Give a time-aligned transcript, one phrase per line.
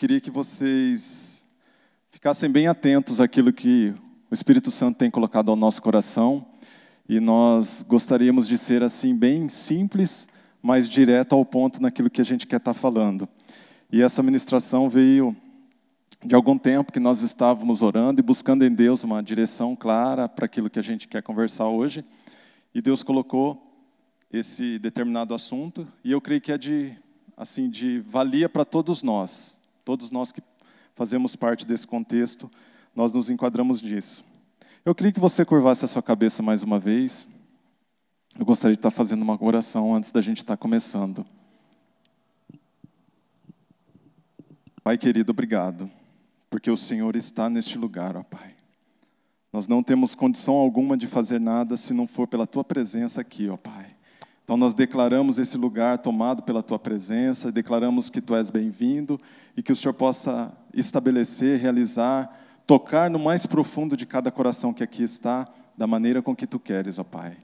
[0.00, 1.44] queria que vocês
[2.10, 3.92] ficassem bem atentos àquilo que
[4.30, 6.46] o Espírito Santo tem colocado ao nosso coração.
[7.06, 10.26] E nós gostaríamos de ser assim, bem simples,
[10.62, 13.28] mas direto ao ponto naquilo que a gente quer estar falando.
[13.92, 15.36] E essa ministração veio
[16.24, 20.46] de algum tempo que nós estávamos orando e buscando em Deus uma direção clara para
[20.46, 22.02] aquilo que a gente quer conversar hoje.
[22.74, 23.70] E Deus colocou
[24.32, 26.94] esse determinado assunto, e eu creio que é de
[27.36, 29.59] assim de valia para todos nós.
[29.84, 30.42] Todos nós que
[30.94, 32.50] fazemos parte desse contexto,
[32.94, 34.24] nós nos enquadramos nisso.
[34.84, 37.28] Eu queria que você curvasse a sua cabeça mais uma vez.
[38.38, 41.26] Eu gostaria de estar fazendo uma oração antes da gente estar começando.
[44.82, 45.90] Pai querido, obrigado,
[46.48, 48.56] porque o Senhor está neste lugar, ó Pai.
[49.52, 53.48] Nós não temos condição alguma de fazer nada se não for pela tua presença aqui,
[53.48, 53.94] ó Pai.
[54.50, 59.20] Então nós declaramos esse lugar tomado pela tua presença, declaramos que tu és bem-vindo
[59.56, 64.82] e que o Senhor possa estabelecer, realizar, tocar no mais profundo de cada coração que
[64.82, 65.46] aqui está,
[65.78, 67.36] da maneira com que tu queres, ó Pai.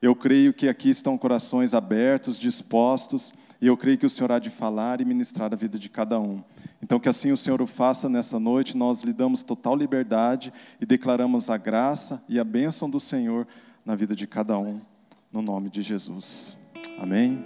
[0.00, 4.38] Eu creio que aqui estão corações abertos, dispostos, e eu creio que o Senhor há
[4.38, 6.44] de falar e ministrar a vida de cada um.
[6.80, 10.86] Então, que assim o Senhor o faça nesta noite, nós lhe damos total liberdade e
[10.86, 13.48] declaramos a graça e a bênção do Senhor
[13.84, 14.80] na vida de cada um,
[15.32, 16.61] no nome de Jesus.
[16.98, 17.44] Amém?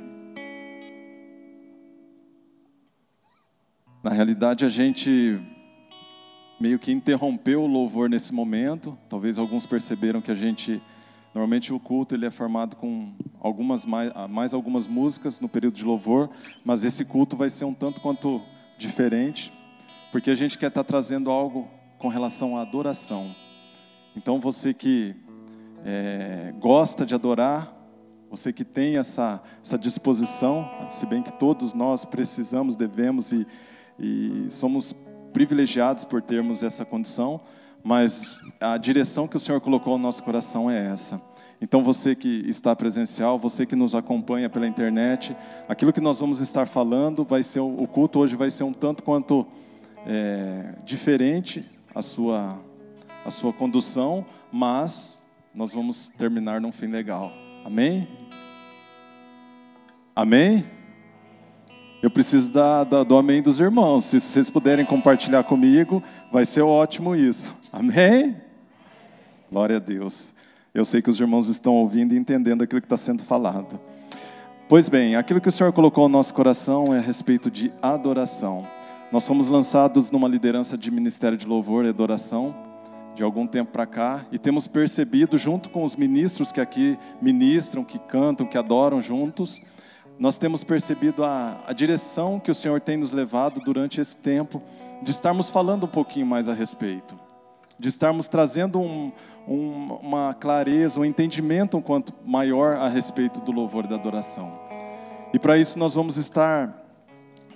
[4.02, 5.40] Na realidade, a gente
[6.60, 8.96] meio que interrompeu o louvor nesse momento.
[9.08, 10.82] Talvez alguns perceberam que a gente
[11.36, 15.84] Normalmente o culto ele é formado com algumas mais, mais algumas músicas no período de
[15.84, 16.30] louvor,
[16.64, 18.40] mas esse culto vai ser um tanto quanto
[18.78, 19.52] diferente,
[20.10, 23.36] porque a gente quer estar trazendo algo com relação à adoração.
[24.16, 25.14] Então você que
[25.84, 27.70] é, gosta de adorar,
[28.36, 33.46] você que tem essa, essa disposição, se bem que todos nós precisamos, devemos e,
[33.98, 34.94] e somos
[35.32, 37.40] privilegiados por termos essa condição,
[37.82, 41.20] mas a direção que o Senhor colocou no nosso coração é essa.
[41.60, 45.34] Então, você que está presencial, você que nos acompanha pela internet,
[45.66, 49.02] aquilo que nós vamos estar falando vai ser o culto hoje vai ser um tanto
[49.02, 49.46] quanto
[50.06, 52.60] é, diferente a sua
[53.24, 55.20] a sua condução, mas
[55.52, 57.32] nós vamos terminar num fim legal.
[57.64, 58.25] Amém?
[60.16, 60.64] Amém?
[62.02, 64.06] Eu preciso da, da, do amém dos irmãos.
[64.06, 67.54] Se vocês puderem compartilhar comigo, vai ser ótimo isso.
[67.70, 68.34] Amém?
[69.52, 70.32] Glória a Deus.
[70.72, 73.78] Eu sei que os irmãos estão ouvindo e entendendo aquilo que está sendo falado.
[74.70, 78.66] Pois bem, aquilo que o Senhor colocou no nosso coração é a respeito de adoração.
[79.12, 82.54] Nós fomos lançados numa liderança de ministério de louvor e adoração
[83.14, 87.84] de algum tempo para cá e temos percebido, junto com os ministros que aqui ministram,
[87.84, 89.60] que cantam, que adoram juntos,
[90.18, 94.62] nós temos percebido a, a direção que o Senhor tem nos levado durante esse tempo
[95.02, 97.18] de estarmos falando um pouquinho mais a respeito,
[97.78, 99.12] de estarmos trazendo um,
[99.46, 104.58] um, uma clareza, um entendimento um quanto maior a respeito do louvor e da adoração.
[105.34, 106.82] E para isso nós vamos estar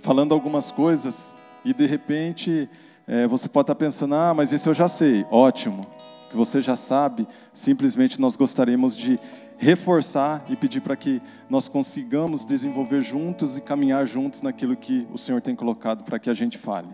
[0.03, 1.35] falando algumas coisas
[1.65, 2.69] e de repente
[3.07, 5.27] é, você pode estar pensando, ah, mas isso eu já sei.
[5.31, 5.87] Ótimo,
[6.31, 7.27] que você já sabe.
[7.53, 9.19] Simplesmente nós gostaríamos de
[9.61, 15.19] reforçar e pedir para que nós consigamos desenvolver juntos e caminhar juntos naquilo que o
[15.19, 16.89] Senhor tem colocado para que a gente fale.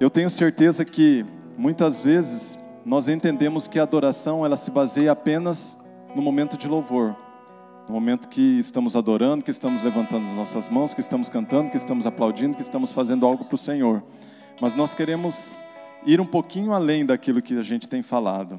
[0.00, 1.26] Eu tenho certeza que
[1.58, 5.78] muitas vezes nós entendemos que a adoração ela se baseia apenas
[6.14, 7.14] no momento de louvor,
[7.86, 11.76] no momento que estamos adorando, que estamos levantando as nossas mãos, que estamos cantando, que
[11.76, 14.02] estamos aplaudindo, que estamos fazendo algo para o Senhor.
[14.58, 15.62] Mas nós queremos
[16.06, 18.58] ir um pouquinho além daquilo que a gente tem falado.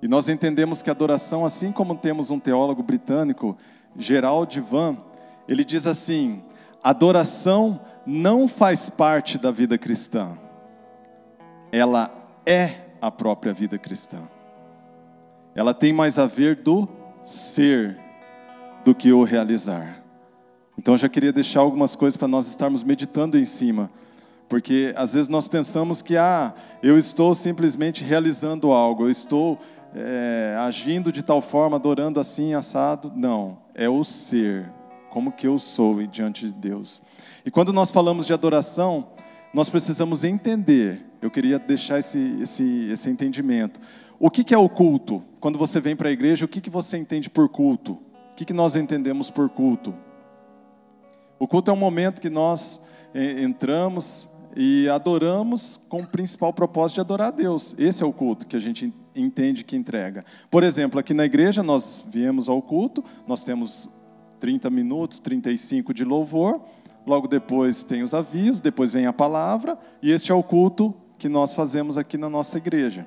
[0.00, 3.56] E nós entendemos que adoração, assim como temos um teólogo britânico,
[3.96, 4.96] Gerald Van,
[5.48, 6.42] ele diz assim:
[6.82, 10.38] adoração não faz parte da vida cristã,
[11.72, 12.10] ela
[12.46, 14.18] é a própria vida cristã.
[15.54, 16.88] Ela tem mais a ver do
[17.24, 17.98] ser
[18.84, 20.02] do que o realizar.
[20.78, 23.90] Então eu já queria deixar algumas coisas para nós estarmos meditando em cima,
[24.48, 29.58] porque às vezes nós pensamos que ah, eu estou simplesmente realizando algo, eu estou
[29.94, 33.12] é, agindo de tal forma, adorando assim, assado.
[33.14, 34.70] Não, é o ser,
[35.10, 37.02] como que eu sou diante de Deus.
[37.44, 39.08] E quando nós falamos de adoração,
[39.52, 43.80] nós precisamos entender, eu queria deixar esse, esse, esse entendimento.
[44.20, 45.22] O que, que é o culto?
[45.40, 47.92] Quando você vem para a igreja, o que, que você entende por culto?
[47.92, 49.94] O que, que nós entendemos por culto?
[51.38, 56.96] O culto é um momento que nós é, entramos e adoramos com o principal propósito
[56.96, 57.74] de adorar a Deus.
[57.78, 60.24] Esse é o culto que a gente entende que entrega.
[60.50, 63.88] Por exemplo, aqui na igreja nós viemos ao culto, nós temos
[64.40, 66.60] 30 minutos, 35 de louvor,
[67.06, 71.28] logo depois tem os avisos, depois vem a palavra, e este é o culto que
[71.28, 73.06] nós fazemos aqui na nossa igreja.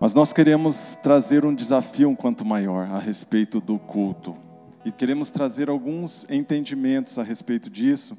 [0.00, 4.36] Mas nós queremos trazer um desafio um quanto maior a respeito do culto.
[4.84, 8.16] E queremos trazer alguns entendimentos a respeito disso,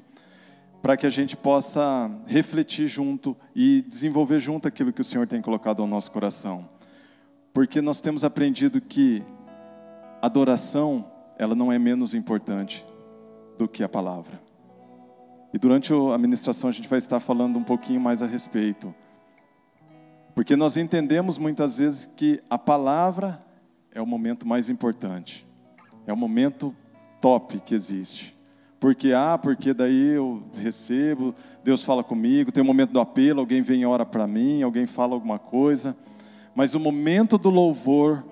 [0.82, 5.42] para que a gente possa refletir junto e desenvolver junto aquilo que o Senhor tem
[5.42, 6.68] colocado ao nosso coração.
[7.52, 9.22] Porque nós temos aprendido que
[10.22, 12.84] adoração, ela não é menos importante
[13.58, 14.40] do que a palavra.
[15.52, 18.94] E durante a ministração a gente vai estar falando um pouquinho mais a respeito.
[20.34, 23.44] Porque nós entendemos muitas vezes que a palavra
[23.92, 25.46] é o momento mais importante.
[26.06, 26.74] É o momento
[27.20, 28.39] top que existe.
[28.80, 33.40] Porque, ah, porque daí eu recebo, Deus fala comigo, tem o um momento do apelo,
[33.40, 35.94] alguém vem e ora para mim, alguém fala alguma coisa.
[36.54, 38.24] Mas o momento do louvor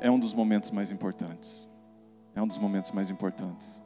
[0.00, 1.68] é um dos momentos mais importantes.
[2.34, 3.82] É um dos momentos mais importantes.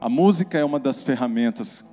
[0.00, 1.84] A música é uma das ferramentas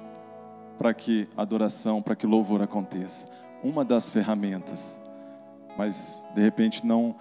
[0.77, 3.27] para que adoração, para que louvor aconteça.
[3.63, 4.99] Uma das ferramentas.
[5.75, 7.15] Mas, de repente, não.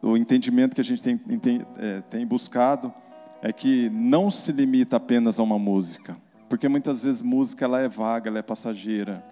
[0.00, 2.94] O entendimento que a gente tem, tem, é, tem buscado
[3.42, 6.16] é que não se limita apenas a uma música,
[6.48, 9.24] porque muitas vezes música ela é vaga, ela é passageira,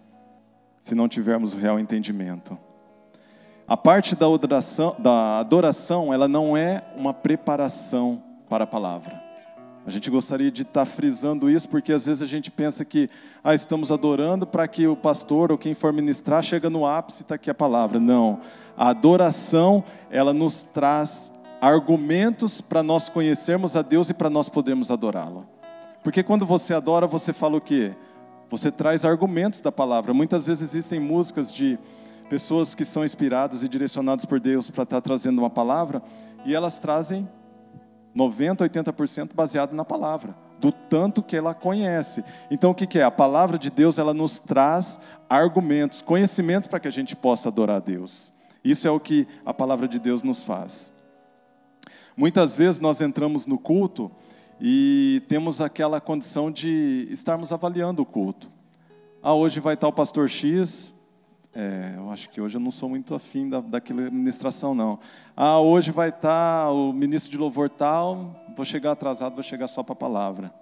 [0.80, 2.56] se não tivermos o real entendimento.
[3.66, 9.28] A parte da adoração, da adoração ela não é uma preparação para a palavra.
[9.88, 13.08] A gente gostaria de estar frisando isso, porque às vezes a gente pensa que
[13.42, 17.24] ah, estamos adorando para que o pastor ou quem for ministrar chega no ápice e
[17.24, 17.98] está aqui a palavra.
[17.98, 18.40] Não.
[18.76, 24.90] A adoração, ela nos traz argumentos para nós conhecermos a Deus e para nós podermos
[24.90, 25.46] adorá-lo.
[26.02, 27.94] Porque quando você adora, você fala o quê?
[28.50, 30.14] Você traz argumentos da palavra.
[30.14, 31.78] Muitas vezes existem músicas de
[32.28, 36.02] pessoas que são inspiradas e direcionadas por Deus para estar trazendo uma palavra,
[36.44, 37.28] e elas trazem
[38.14, 42.22] 90, 80% baseado na palavra, do tanto que ela conhece.
[42.50, 43.02] Então o que, que é?
[43.02, 47.76] A palavra de Deus ela nos traz argumentos, conhecimentos para que a gente possa adorar
[47.76, 48.32] a Deus.
[48.62, 50.90] Isso é o que a palavra de Deus nos faz.
[52.18, 54.10] Muitas vezes nós entramos no culto
[54.60, 58.50] e temos aquela condição de estarmos avaliando o culto.
[59.22, 60.92] Ah, hoje vai estar o pastor X.
[61.54, 64.98] É, eu acho que hoje eu não sou muito afim da, daquela administração, não.
[65.36, 69.84] Ah, hoje vai estar o ministro de louvor tal, vou chegar atrasado, vou chegar só
[69.84, 70.52] para a palavra.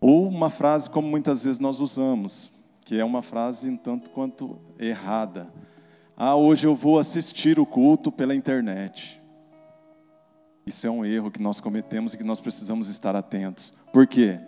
[0.00, 2.50] Ou uma frase como muitas vezes nós usamos,
[2.80, 5.52] que é uma frase um tanto quanto errada.
[6.16, 9.20] Ah, hoje eu vou assistir o culto pela internet.
[10.66, 13.74] Isso é um erro que nós cometemos e que nós precisamos estar atentos.
[13.92, 14.38] Por quê?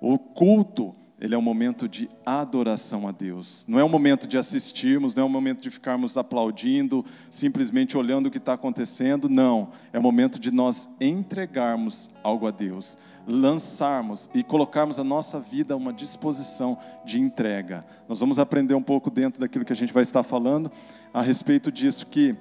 [0.00, 3.64] O culto, ele é um momento de adoração a Deus.
[3.68, 8.26] Não é um momento de assistirmos, não é um momento de ficarmos aplaudindo, simplesmente olhando
[8.26, 9.28] o que está acontecendo.
[9.28, 9.70] Não.
[9.92, 15.74] É o momento de nós entregarmos algo a Deus, lançarmos e colocarmos a nossa vida
[15.74, 17.84] a uma disposição de entrega.
[18.08, 20.72] Nós vamos aprender um pouco dentro daquilo que a gente vai estar falando
[21.12, 22.34] a respeito disso, que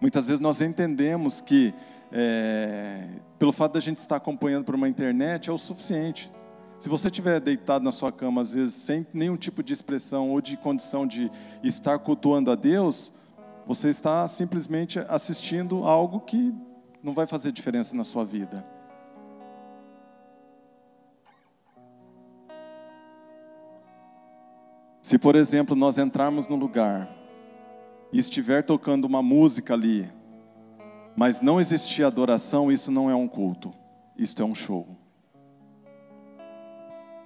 [0.00, 1.74] muitas vezes nós entendemos que
[2.12, 3.08] é,
[3.38, 6.30] pelo fato da gente estar acompanhando por uma internet, é o suficiente.
[6.78, 10.40] Se você estiver deitado na sua cama, às vezes, sem nenhum tipo de expressão ou
[10.40, 11.30] de condição de
[11.62, 13.12] estar cultuando a Deus,
[13.66, 16.54] você está simplesmente assistindo algo que
[17.02, 18.64] não vai fazer diferença na sua vida.
[25.02, 27.10] Se, por exemplo, nós entrarmos no lugar
[28.12, 30.10] e estiver tocando uma música ali,
[31.16, 33.70] mas não existir adoração, isso não é um culto,
[34.16, 34.86] isso é um show.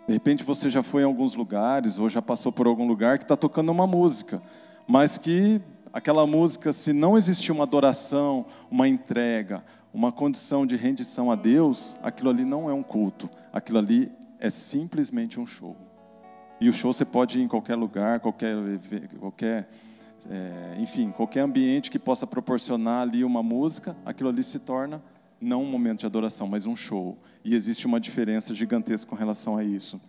[0.07, 3.25] De repente você já foi em alguns lugares, ou já passou por algum lugar que
[3.25, 4.43] está tocando uma música,
[4.87, 5.61] mas que
[5.93, 11.97] aquela música, se não existir uma adoração, uma entrega, uma condição de rendição a Deus,
[12.03, 15.77] aquilo ali não é um culto, aquilo ali é simplesmente um show.
[16.61, 18.55] E o show você pode ir em qualquer lugar, qualquer,
[19.19, 19.69] qualquer
[20.31, 25.03] é, enfim, qualquer ambiente que possa proporcionar ali uma música, aquilo ali se torna
[25.41, 27.19] não um momento de adoração, mas um show.
[27.45, 30.01] E existe uma diferença gigantesca com relação a isso.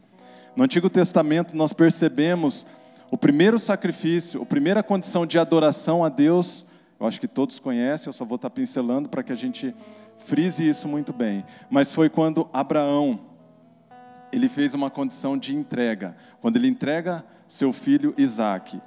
[0.55, 2.65] No Antigo Testamento, nós percebemos
[3.12, 6.65] o primeiro sacrifício, a primeira condição de adoração a Deus,
[7.00, 9.75] eu acho que todos conhecem, eu só vou estar pincelando para que a gente
[10.19, 11.43] frise isso muito bem.
[11.69, 13.19] Mas foi quando Abraão,
[14.31, 16.15] ele fez uma condição de entrega.
[16.39, 18.81] Quando ele entrega seu filho Isaque.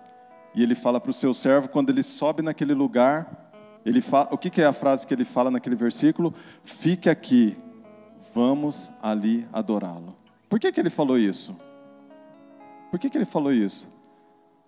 [0.58, 3.52] E ele fala para o seu servo, quando ele sobe naquele lugar,
[3.86, 6.34] ele fala, o que, que é a frase que ele fala naquele versículo?
[6.64, 7.56] Fique aqui,
[8.34, 10.16] vamos ali adorá-lo.
[10.48, 11.56] Por que, que ele falou isso?
[12.90, 13.88] Por que, que ele falou isso?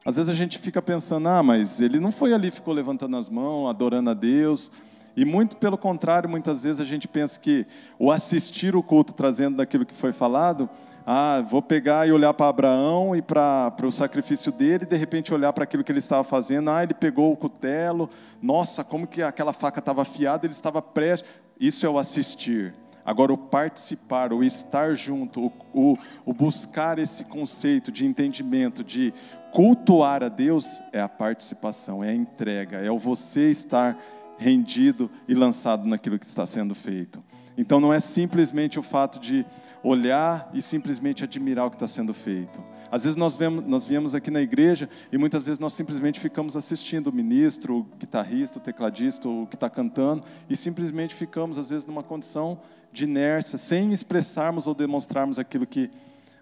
[0.04, 3.28] Às vezes a gente fica pensando, ah, mas ele não foi ali, ficou levantando as
[3.28, 4.70] mãos, adorando a Deus,
[5.16, 7.66] E muito pelo contrário, muitas vezes a gente pensa que
[7.98, 10.70] o assistir o culto trazendo daquilo que foi falado,
[11.06, 15.32] ah, vou pegar e olhar para Abraão e para, o sacrifício dele, e de repente
[15.32, 19.22] olhar para aquilo que ele estava fazendo, ah, ele pegou o cutelo, nossa, como que
[19.22, 21.28] aquela faca estava afiada, ele estava prestes.
[21.58, 22.74] Isso é o assistir.
[23.04, 29.12] Agora, o participar, o estar junto, o, o, o, buscar esse conceito de entendimento, de
[29.52, 33.98] cultuar a Deus, é a participação, é a entrega, é o você estar
[34.38, 37.22] rendido e lançado naquilo que está sendo feito.
[37.60, 39.44] Então, não é simplesmente o fato de
[39.82, 42.58] olhar e simplesmente admirar o que está sendo feito.
[42.90, 46.56] Às vezes nós, vemos, nós viemos aqui na igreja e muitas vezes nós simplesmente ficamos
[46.56, 51.68] assistindo o ministro, o guitarrista, o tecladista, o que está cantando, e simplesmente ficamos, às
[51.68, 52.58] vezes, numa condição
[52.90, 55.90] de inércia, sem expressarmos ou demonstrarmos aquilo que,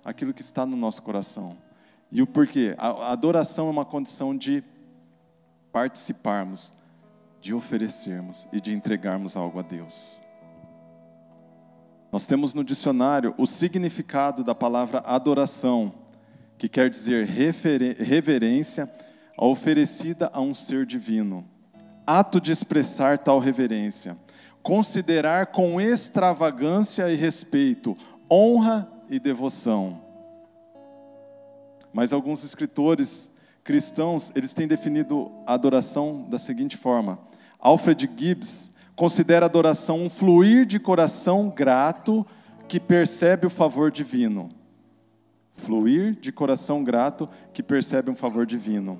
[0.05, 1.57] aquilo que está no nosso coração.
[2.13, 2.77] E o porquê?
[2.79, 4.63] A, a adoração é uma condição de
[5.73, 6.73] participarmos,
[7.41, 10.17] de oferecermos e de entregarmos algo a Deus.
[12.11, 15.93] Nós temos no dicionário o significado da palavra adoração
[16.57, 18.91] que quer dizer reverência
[19.37, 21.45] oferecida a um ser divino.
[22.07, 24.17] Ato de expressar tal reverência.
[24.63, 27.97] Considerar com extravagância e respeito,
[28.31, 30.03] honra e devoção.
[31.93, 33.31] Mas alguns escritores
[33.63, 37.19] cristãos, eles têm definido a adoração da seguinte forma:
[37.59, 42.27] Alfred Gibbs considera a adoração um fluir de coração grato
[42.69, 44.51] que percebe o favor divino
[45.59, 48.99] fluir de coração grato que percebe um favor divino.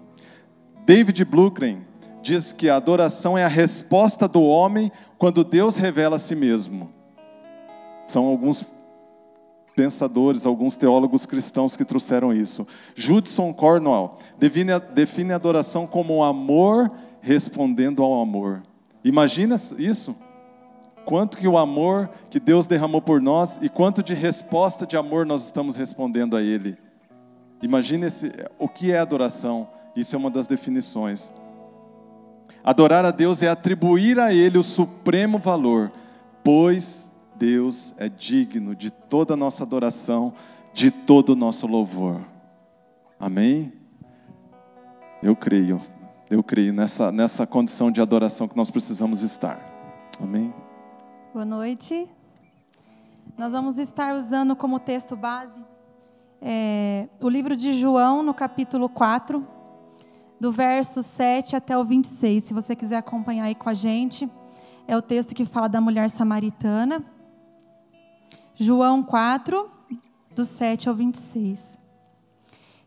[0.85, 1.83] David Blucren
[2.21, 6.91] diz que a adoração é a resposta do homem quando Deus revela a si mesmo.
[8.07, 8.65] São alguns
[9.75, 12.67] pensadores, alguns teólogos cristãos que trouxeram isso.
[12.95, 16.91] Judson Cornwell define a, define a adoração como o amor
[17.21, 18.63] respondendo ao amor.
[19.05, 20.17] Imagina isso?
[21.09, 25.25] quanto que o amor que Deus derramou por nós e quanto de resposta de amor
[25.25, 26.77] nós estamos respondendo a Ele.
[27.63, 31.33] Imagine esse, o que é adoração, isso é uma das definições.
[32.63, 35.91] Adorar a Deus é atribuir a Ele o supremo valor,
[36.45, 40.35] pois Deus é digno de toda a nossa adoração,
[40.75, 42.21] de todo o nosso louvor.
[43.19, 43.73] Amém?
[45.23, 45.81] Eu creio,
[46.31, 49.59] eu creio nessa, nessa condição de adoração que nós precisamos estar.
[50.21, 50.53] Amém?
[51.33, 52.09] Boa noite.
[53.37, 55.59] Nós vamos estar usando como texto base
[56.41, 59.47] é, o livro de João, no capítulo 4,
[60.41, 62.45] do verso 7 até o 26.
[62.45, 64.31] Se você quiser acompanhar aí com a gente,
[64.87, 67.05] é o texto que fala da mulher samaritana.
[68.55, 69.69] João 4,
[70.35, 71.79] do 7 ao 26.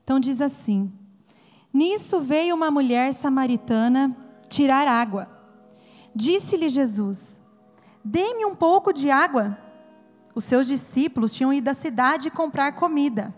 [0.04, 0.92] Então diz assim:
[1.74, 4.16] Nisso veio uma mulher samaritana
[4.50, 5.30] tirar água.
[6.14, 7.42] Disse-lhe Jesus:
[8.04, 9.58] Dê-me um pouco de água.
[10.36, 13.34] Os seus discípulos tinham ido à cidade comprar comida.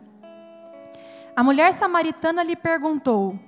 [1.35, 3.39] A mulher samaritana lhe perguntou: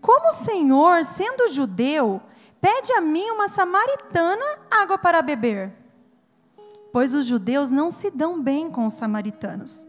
[0.00, 2.20] Como o Senhor, sendo judeu,
[2.60, 5.72] pede a mim, uma samaritana, água para beber?
[6.92, 9.88] Pois os judeus não se dão bem com os samaritanos.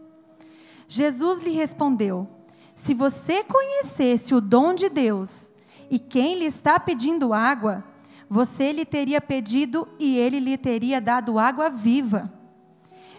[0.88, 2.28] Jesus lhe respondeu:
[2.76, 5.50] Se você conhecesse o dom de Deus
[5.90, 7.82] e quem lhe está pedindo água,
[8.28, 12.30] você lhe teria pedido e ele lhe teria dado água viva.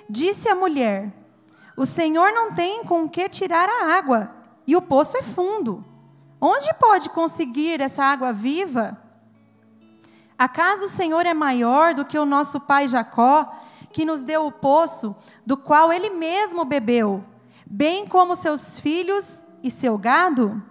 [0.08, 1.12] Disse a mulher:
[1.76, 4.32] O Senhor não tem com que tirar a água,
[4.66, 5.84] e o poço é fundo.
[6.40, 8.96] Onde pode conseguir essa água viva?
[10.38, 13.52] Acaso o Senhor é maior do que o nosso pai Jacó,
[13.92, 17.24] que nos deu o poço, do qual ele mesmo bebeu,
[17.66, 20.62] bem como seus filhos e seu gado?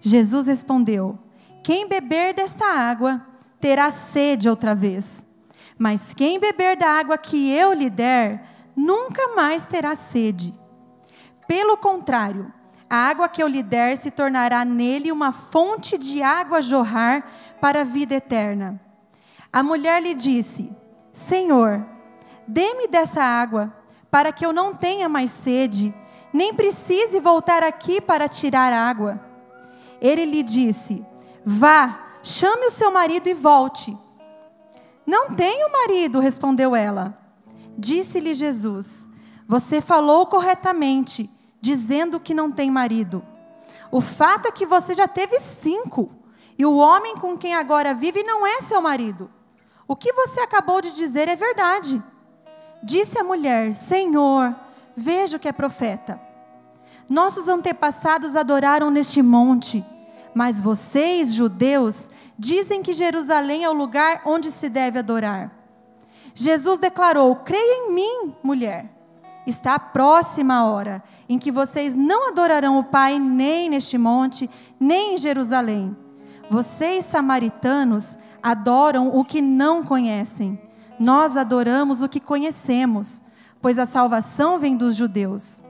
[0.00, 1.18] Jesus respondeu:
[1.62, 3.24] Quem beber desta água
[3.60, 5.26] terá sede outra vez.
[5.78, 10.54] Mas quem beber da água que eu lhe der, nunca mais terá sede.
[11.46, 12.52] Pelo contrário,
[12.88, 17.26] a água que eu lhe der se tornará nele uma fonte de água jorrar
[17.60, 18.80] para a vida eterna.
[19.52, 20.70] A mulher lhe disse:
[21.12, 21.84] Senhor,
[22.46, 23.72] dê-me dessa água,
[24.10, 25.94] para que eu não tenha mais sede,
[26.32, 29.20] nem precise voltar aqui para tirar água.
[30.00, 31.04] Ele lhe disse:
[31.44, 33.98] Vá, Chame o seu marido e volte.
[35.04, 37.18] Não tenho marido, respondeu ela.
[37.76, 39.08] Disse-lhe Jesus:
[39.48, 41.28] Você falou corretamente,
[41.60, 43.24] dizendo que não tem marido.
[43.90, 46.12] O fato é que você já teve cinco,
[46.56, 49.28] e o homem com quem agora vive não é seu marido.
[49.88, 52.00] O que você acabou de dizer é verdade.
[52.84, 54.54] Disse a mulher: Senhor,
[54.96, 56.20] vejo que é profeta.
[57.08, 59.84] Nossos antepassados adoraram neste monte
[60.34, 65.50] Mas vocês, judeus, dizem que Jerusalém é o lugar onde se deve adorar.
[66.34, 68.90] Jesus declarou: Creia em mim, mulher.
[69.46, 75.14] Está próxima a hora em que vocês não adorarão o Pai nem neste monte, nem
[75.14, 75.96] em Jerusalém.
[76.48, 80.60] Vocês, samaritanos, adoram o que não conhecem.
[80.98, 83.22] Nós adoramos o que conhecemos,
[83.62, 85.62] pois a salvação vem dos judeus.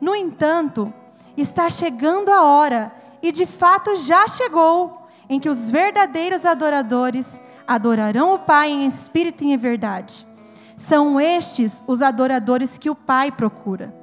[0.00, 0.92] No entanto,
[1.36, 2.92] está chegando a hora,
[3.22, 9.44] e de fato já chegou, em que os verdadeiros adoradores adorarão o Pai em espírito
[9.44, 10.26] e em verdade.
[10.76, 13.94] São estes os adoradores que o Pai procura.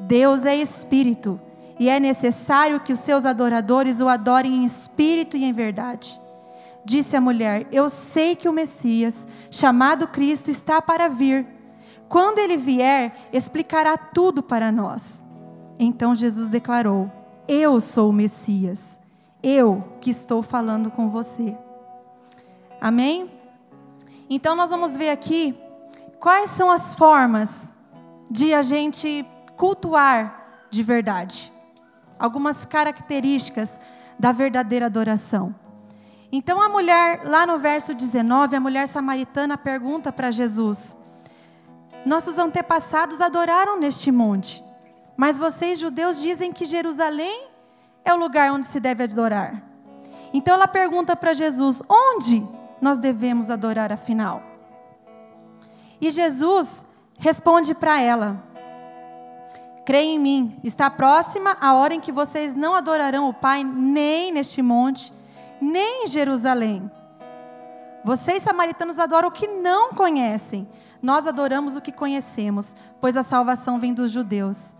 [0.00, 1.40] Deus é espírito,
[1.78, 6.20] e é necessário que os seus adoradores o adorem em espírito e em verdade.
[6.84, 11.46] Disse a mulher: Eu sei que o Messias, chamado Cristo, está para vir.
[12.12, 15.24] Quando ele vier, explicará tudo para nós.
[15.78, 17.10] Então Jesus declarou:
[17.48, 19.00] Eu sou o Messias,
[19.42, 21.56] eu que estou falando com você.
[22.78, 23.32] Amém?
[24.28, 25.58] Então nós vamos ver aqui
[26.20, 27.72] quais são as formas
[28.30, 29.24] de a gente
[29.56, 31.50] cultuar de verdade.
[32.18, 33.80] Algumas características
[34.18, 35.54] da verdadeira adoração.
[36.30, 41.00] Então a mulher, lá no verso 19, a mulher samaritana pergunta para Jesus:
[42.04, 44.62] Nossos antepassados adoraram neste monte,
[45.16, 47.46] mas vocês judeus dizem que Jerusalém
[48.04, 49.62] é o lugar onde se deve adorar.
[50.32, 52.46] Então ela pergunta para Jesus: Onde
[52.80, 54.42] nós devemos adorar afinal?
[56.00, 56.84] E Jesus
[57.18, 58.42] responde para ela:
[59.84, 64.32] Creia em mim, está próxima a hora em que vocês não adorarão o Pai nem
[64.32, 65.12] neste monte,
[65.60, 66.90] nem em Jerusalém.
[68.04, 70.68] Vocês samaritanos adoram o que não conhecem.
[71.02, 74.74] Nós adoramos o que conhecemos, pois a salvação vem dos judeus.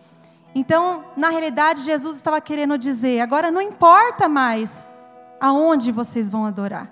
[0.54, 4.86] Então, na realidade, Jesus estava querendo dizer: agora não importa mais
[5.40, 6.90] aonde vocês vão adorar.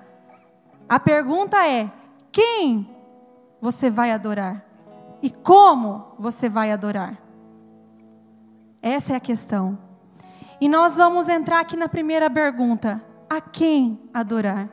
[0.89, 1.91] A pergunta é:
[2.33, 2.89] quem
[3.61, 4.65] você vai adorar?
[5.23, 7.17] E como você vai adorar?
[8.83, 9.79] Essa é a questão.
[10.61, 14.69] E nós vamos entrar aqui na primeira pergunta: a quem adorar?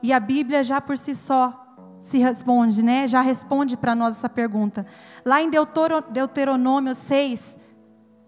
[0.00, 1.67] E a Bíblia já por si só
[2.00, 3.06] se responde, né?
[3.06, 4.86] Já responde para nós essa pergunta.
[5.24, 5.50] Lá em
[6.10, 7.58] Deuteronômio 6,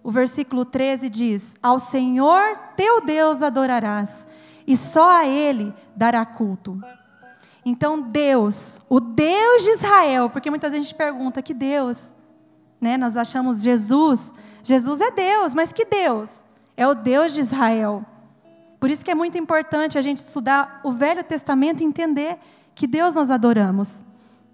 [0.02, 4.26] o versículo 13 diz: Ao Senhor teu Deus adorarás,
[4.66, 6.80] e só a Ele dará culto.
[7.64, 12.14] Então, Deus, o Deus de Israel, porque muitas vezes a gente pergunta: que Deus?
[12.80, 12.96] Né?
[12.96, 16.44] Nós achamos Jesus, Jesus é Deus, mas que Deus?
[16.76, 18.04] É o Deus de Israel.
[18.78, 22.38] Por isso que é muito importante a gente estudar o Velho Testamento e entender
[22.80, 24.06] que Deus nós adoramos,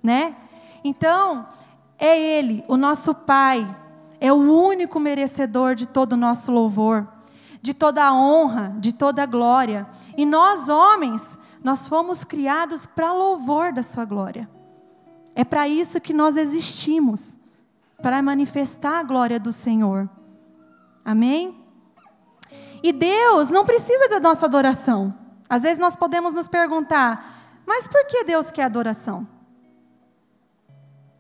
[0.03, 0.35] né?
[0.83, 1.47] Então,
[1.97, 3.65] é Ele, o nosso Pai,
[4.21, 7.07] é o único merecedor de todo o nosso louvor,
[7.63, 9.87] de toda a honra, de toda a glória.
[10.17, 14.51] E nós, homens, nós fomos criados para louvor da Sua glória.
[15.33, 17.39] É para isso que nós existimos
[18.03, 20.11] para manifestar a glória do Senhor.
[21.05, 21.65] Amém?
[22.83, 25.15] E Deus não precisa da nossa adoração.
[25.49, 27.36] Às vezes nós podemos nos perguntar,
[27.67, 29.27] mas por que Deus quer adoração?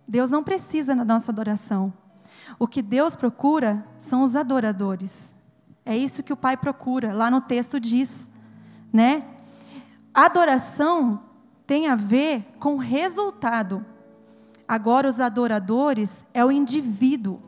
[0.07, 1.93] Deus não precisa da nossa adoração.
[2.59, 5.35] O que Deus procura são os adoradores.
[5.85, 8.31] É isso que o Pai procura, lá no texto diz,
[8.93, 9.25] né?
[10.15, 11.23] Adoração
[11.67, 13.85] tem a ver com resultado.
[14.67, 17.41] Agora, os adoradores é o indivíduo.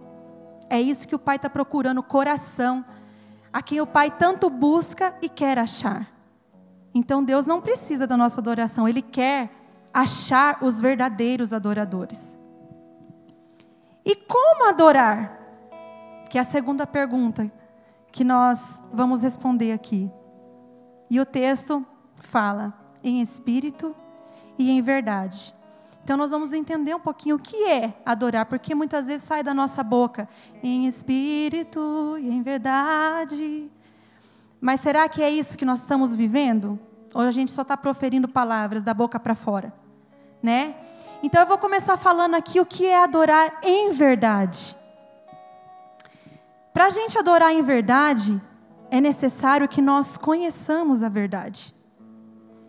[0.68, 2.84] É isso que o Pai está procurando, o coração.
[3.52, 6.17] A quem o Pai tanto busca e quer achar.
[6.94, 9.50] Então, Deus não precisa da nossa adoração, Ele quer
[9.92, 12.38] achar os verdadeiros adoradores.
[14.04, 15.38] E como adorar?
[16.30, 17.50] Que é a segunda pergunta
[18.12, 20.10] que nós vamos responder aqui.
[21.10, 21.84] E o texto
[22.20, 22.72] fala
[23.02, 23.94] em espírito
[24.58, 25.54] e em verdade.
[26.02, 29.52] Então nós vamos entender um pouquinho o que é adorar, porque muitas vezes sai da
[29.52, 30.28] nossa boca
[30.62, 33.70] em espírito e em verdade.
[34.60, 36.78] Mas será que é isso que nós estamos vivendo?
[37.14, 39.72] Ou a gente só está proferindo palavras da boca para fora,
[40.42, 40.74] né?
[41.22, 44.76] Então eu vou começar falando aqui o que é adorar em verdade.
[46.72, 48.40] Para a gente adorar em verdade,
[48.90, 51.74] é necessário que nós conheçamos a verdade.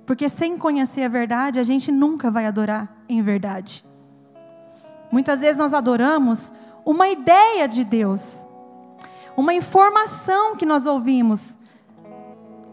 [0.05, 3.85] Porque sem conhecer a verdade, a gente nunca vai adorar em verdade.
[5.11, 6.51] Muitas vezes nós adoramos
[6.83, 8.45] uma ideia de Deus,
[9.37, 11.59] uma informação que nós ouvimos.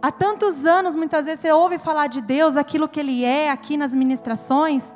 [0.00, 3.76] Há tantos anos, muitas vezes você ouve falar de Deus, aquilo que Ele é, aqui
[3.76, 4.94] nas ministrações,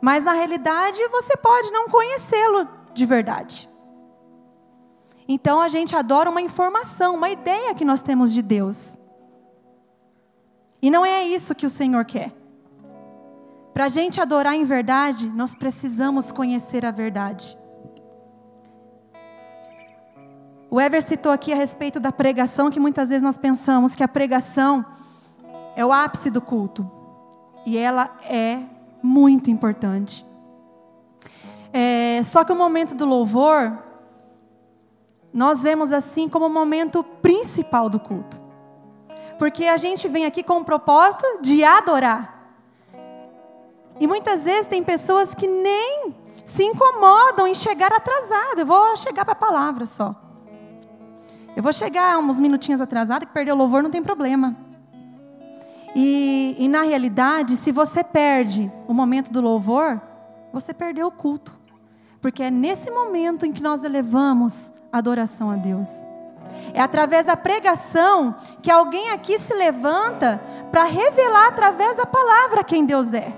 [0.00, 3.68] mas na realidade você pode não conhecê-lo de verdade.
[5.28, 8.98] Então a gente adora uma informação, uma ideia que nós temos de Deus.
[10.80, 12.32] E não é isso que o Senhor quer.
[13.74, 17.58] Para a gente adorar em verdade, nós precisamos conhecer a verdade.
[20.70, 24.08] O Ever citou aqui a respeito da pregação, que muitas vezes nós pensamos que a
[24.08, 24.84] pregação
[25.76, 26.90] é o ápice do culto.
[27.64, 28.62] E ela é
[29.02, 30.24] muito importante.
[31.72, 33.78] É, só que o momento do louvor,
[35.32, 38.40] nós vemos assim como o momento principal do culto.
[39.38, 42.56] Porque a gente vem aqui com o propósito de adorar.
[44.00, 48.60] E muitas vezes tem pessoas que nem se incomodam em chegar atrasado.
[48.60, 50.25] Eu vou chegar para a palavra só.
[51.56, 54.54] Eu vou chegar uns minutinhos atrasado, que perder o louvor não tem problema.
[55.94, 59.98] E, e, na realidade, se você perde o momento do louvor,
[60.52, 61.56] você perdeu o culto.
[62.20, 66.06] Porque é nesse momento em que nós elevamos a adoração a Deus.
[66.74, 70.38] É através da pregação que alguém aqui se levanta
[70.70, 73.34] para revelar através da palavra quem Deus é.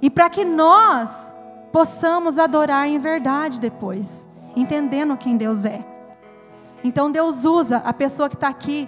[0.00, 1.34] E para que nós
[1.70, 5.93] possamos adorar em verdade depois, entendendo quem Deus é.
[6.84, 8.86] Então Deus usa a pessoa que está aqui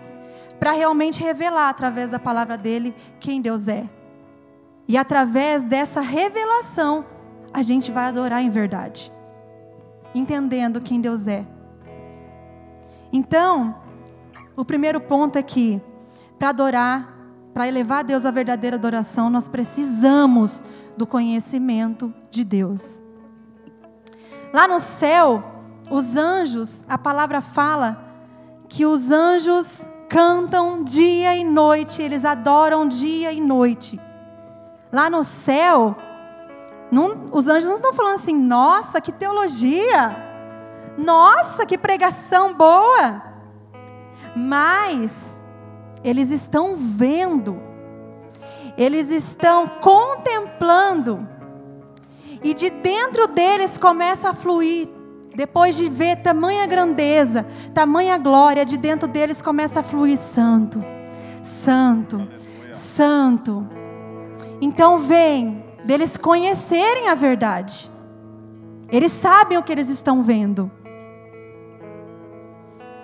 [0.60, 3.88] para realmente revelar através da palavra dele quem Deus é.
[4.86, 7.04] E através dessa revelação,
[7.52, 9.10] a gente vai adorar em verdade,
[10.14, 11.44] entendendo quem Deus é.
[13.12, 13.74] Então,
[14.54, 15.80] o primeiro ponto é que,
[16.38, 17.16] para adorar,
[17.54, 20.62] para elevar a Deus a verdadeira adoração, nós precisamos
[20.96, 23.02] do conhecimento de Deus.
[24.52, 25.55] Lá no céu,
[25.90, 28.04] os anjos, a palavra fala
[28.68, 34.00] que os anjos cantam dia e noite, eles adoram dia e noite.
[34.92, 35.96] Lá no céu,
[36.90, 40.16] não, os anjos não estão falando assim, nossa, que teologia,
[40.96, 43.22] nossa, que pregação boa.
[44.34, 45.42] Mas
[46.02, 47.66] eles estão vendo
[48.76, 51.26] eles estão contemplando,
[52.42, 54.88] e de dentro deles começa a fluir,
[55.36, 60.82] depois de ver tamanha grandeza, tamanha glória, de dentro deles começa a fluir santo,
[61.42, 62.26] santo,
[62.72, 63.68] santo.
[64.62, 67.90] Então vem deles conhecerem a verdade.
[68.90, 70.70] Eles sabem o que eles estão vendo.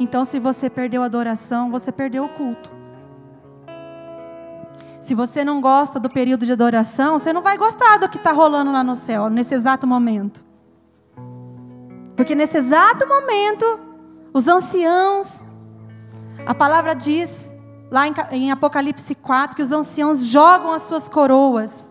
[0.00, 2.72] Então, se você perdeu a adoração, você perdeu o culto.
[5.00, 8.32] Se você não gosta do período de adoração, você não vai gostar do que está
[8.32, 10.51] rolando lá no céu, nesse exato momento.
[12.22, 13.80] Porque nesse exato momento,
[14.32, 15.44] os anciãos,
[16.46, 17.52] a palavra diz,
[17.90, 21.90] lá em Apocalipse 4, que os anciãos jogam as suas coroas.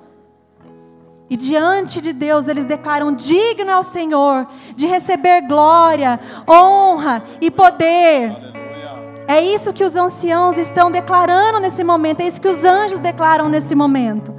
[1.29, 6.17] E diante de Deus eles declaram: digno é o Senhor de receber glória,
[6.47, 8.33] honra e poder.
[9.27, 13.49] É isso que os anciãos estão declarando nesse momento, é isso que os anjos declaram
[13.49, 14.33] nesse momento.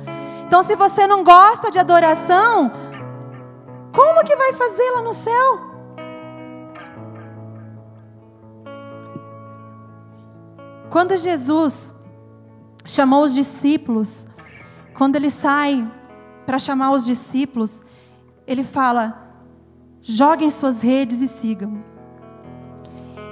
[0.46, 2.72] Então, se você não gosta de adoração,
[3.94, 5.71] como que vai fazer lá no céu?
[10.92, 11.94] Quando Jesus
[12.84, 14.26] chamou os discípulos,
[14.92, 15.90] quando ele sai
[16.44, 17.82] para chamar os discípulos,
[18.46, 19.34] ele fala:
[20.02, 21.82] joguem suas redes e sigam.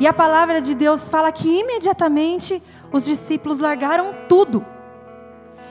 [0.00, 4.64] E a palavra de Deus fala que imediatamente os discípulos largaram tudo.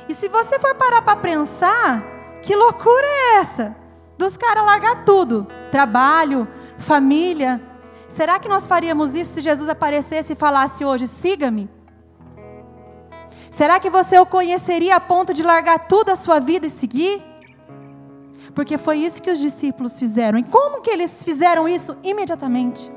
[0.07, 2.03] E se você for parar para pensar,
[2.43, 3.75] que loucura é essa?
[4.15, 6.47] Dos caras largar tudo: trabalho,
[6.77, 7.59] família.
[8.07, 11.78] Será que nós faríamos isso se Jesus aparecesse e falasse hoje: siga-me?
[13.59, 17.21] Será que você o conheceria a ponto de largar tudo a sua vida e seguir?
[18.55, 20.39] Porque foi isso que os discípulos fizeram.
[20.39, 22.89] E como que eles fizeram isso imediatamente?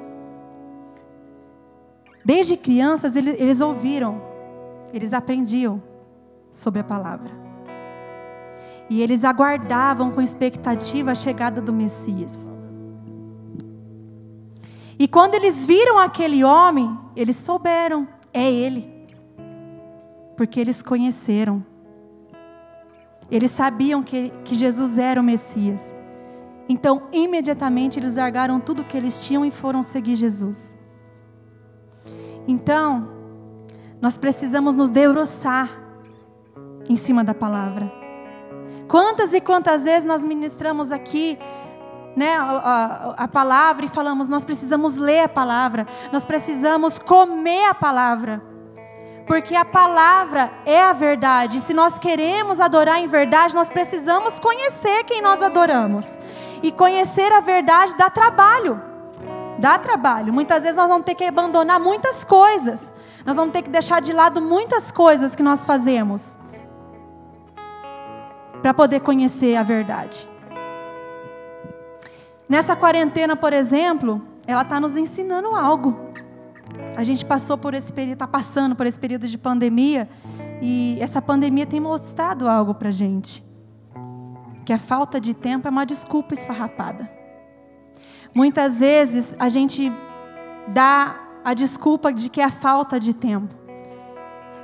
[2.25, 4.23] Desde crianças eles, eles ouviram,
[4.93, 5.83] eles aprendiam
[6.53, 7.33] sobre a palavra.
[8.89, 12.49] E eles aguardavam com expectativa a chegada do Messias.
[14.97, 18.92] E quando eles viram aquele homem, eles souberam, é ele.
[20.37, 21.65] Porque eles conheceram.
[23.31, 25.95] Eles sabiam que, que Jesus era o Messias.
[26.69, 30.77] Então, imediatamente, eles largaram tudo que eles tinham e foram seguir Jesus.
[32.47, 33.09] Então,
[34.01, 35.71] nós precisamos nos debruçar
[36.89, 37.91] em cima da palavra.
[38.89, 41.39] Quantas e quantas vezes nós ministramos aqui
[42.17, 47.65] né, a, a, a, palavra e falamos, nós precisamos ler a palavra, nós precisamos comer
[47.65, 48.43] a palavra,
[49.27, 51.61] porque a palavra é a verdade.
[51.61, 56.19] Se nós queremos adorar em verdade, nós precisamos conhecer quem nós adoramos,
[56.63, 58.93] e conhecer a verdade dá trabalho
[59.63, 60.33] Dá trabalho.
[60.33, 62.93] Muitas vezes nós vamos ter que abandonar muitas coisas.
[63.25, 66.37] Nós vamos ter que deixar de lado muitas coisas que nós fazemos
[68.61, 70.29] para poder conhecer a verdade.
[72.49, 76.12] Nessa quarentena, por exemplo, ela está nos ensinando algo.
[76.97, 80.09] A gente passou por esse período, está passando por esse período de pandemia,
[80.61, 83.43] e essa pandemia tem mostrado algo para a gente.
[84.65, 87.11] Que a falta de tempo é uma desculpa esfarrapada.
[88.35, 89.93] Muitas vezes a gente
[90.69, 93.55] dá a desculpa de que é a falta de tempo.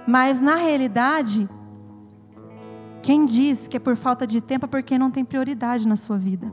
[0.06, 1.48] Mas na realidade,
[3.02, 6.16] quem diz que é por falta de tempo é porque não tem prioridade na sua
[6.16, 6.50] vida.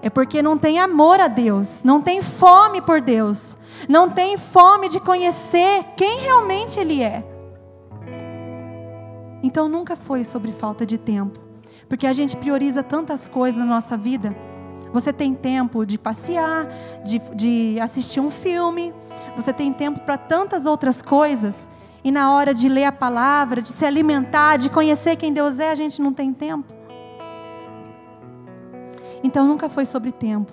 [0.00, 3.56] É porque não tem amor a Deus, não tem fome por Deus,
[3.88, 7.24] não tem fome de conhecer quem realmente Ele é.
[9.42, 11.40] Então nunca foi sobre falta de tempo,
[11.88, 14.36] porque a gente prioriza tantas coisas na nossa vida
[14.92, 16.66] você tem tempo de passear,
[17.04, 18.92] de, de assistir um filme,
[19.36, 21.68] você tem tempo para tantas outras coisas.
[22.02, 25.70] E na hora de ler a palavra, de se alimentar, de conhecer quem Deus é,
[25.70, 26.72] a gente não tem tempo.
[29.22, 30.52] Então nunca foi sobre tempo.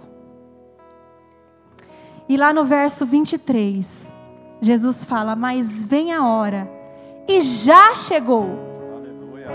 [2.27, 4.15] E lá no verso 23,
[4.59, 6.67] Jesus fala: Mas vem a hora,
[7.27, 8.49] e já chegou.
[8.95, 9.47] Aleluia.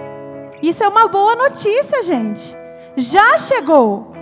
[0.63, 2.55] Isso é uma boa notícia, gente.
[2.97, 4.13] Já chegou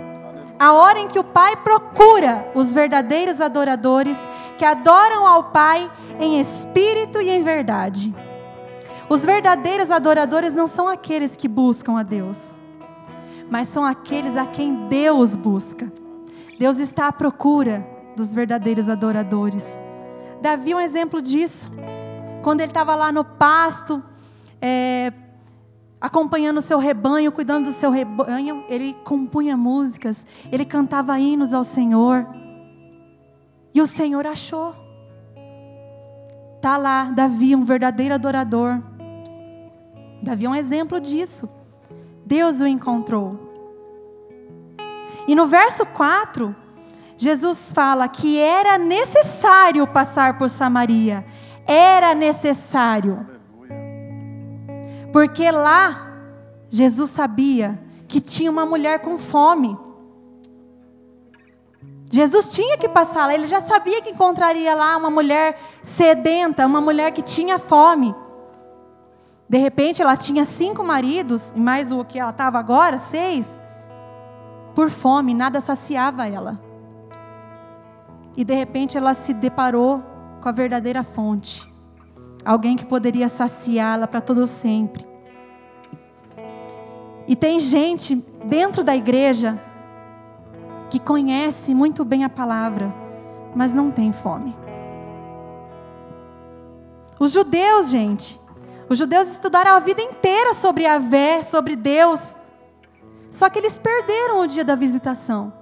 [0.57, 6.39] a hora em que o Pai procura os verdadeiros adoradores que adoram ao Pai em
[6.39, 8.13] espírito e em verdade.
[9.07, 12.59] Os verdadeiros adoradores não são aqueles que buscam a Deus,
[13.49, 15.91] mas são aqueles a quem Deus busca.
[16.57, 19.81] Deus está à procura dos verdadeiros adoradores.
[20.41, 21.71] Davi é um exemplo disso.
[22.43, 24.03] Quando ele estava lá no pasto,
[24.61, 25.11] é,
[25.99, 31.63] acompanhando o seu rebanho, cuidando do seu rebanho, ele compunha músicas, ele cantava hinos ao
[31.63, 32.27] Senhor.
[33.73, 34.75] E o Senhor achou.
[36.61, 38.81] Tá lá Davi, um verdadeiro adorador.
[40.21, 41.49] Davi é um exemplo disso.
[42.25, 43.47] Deus o encontrou.
[45.25, 46.55] E no verso 4,
[47.21, 51.25] Jesus fala que era necessário passar por Samaria.
[51.67, 53.27] Era necessário.
[55.11, 56.13] Porque lá,
[56.69, 57.77] Jesus sabia
[58.07, 59.77] que tinha uma mulher com fome.
[62.09, 66.79] Jesus tinha que passar lá, ele já sabia que encontraria lá uma mulher sedenta, uma
[66.79, 68.15] mulher que tinha fome.
[69.47, 73.61] De repente, ela tinha cinco maridos, e mais o que ela estava agora, seis.
[74.73, 76.68] Por fome, nada saciava ela.
[78.35, 80.03] E de repente, ela se deparou
[80.41, 81.69] com a verdadeira fonte
[82.43, 85.07] alguém que poderia saciá-la para todo sempre.
[87.27, 88.15] E tem gente
[88.45, 89.59] dentro da igreja
[90.89, 92.91] que conhece muito bem a palavra,
[93.55, 94.55] mas não tem fome.
[97.19, 98.39] Os judeus, gente,
[98.89, 102.37] os judeus estudaram a vida inteira sobre a vé, sobre Deus.
[103.29, 105.53] Só que eles perderam o dia da visitação.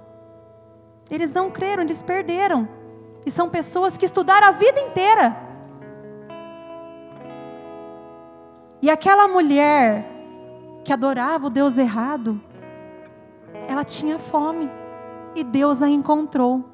[1.10, 2.68] Eles não creram, eles perderam.
[3.24, 5.36] E são pessoas que estudaram a vida inteira.
[8.80, 10.06] E aquela mulher
[10.84, 12.40] que adorava o Deus errado,
[13.66, 14.70] ela tinha fome
[15.34, 16.64] e Deus a encontrou.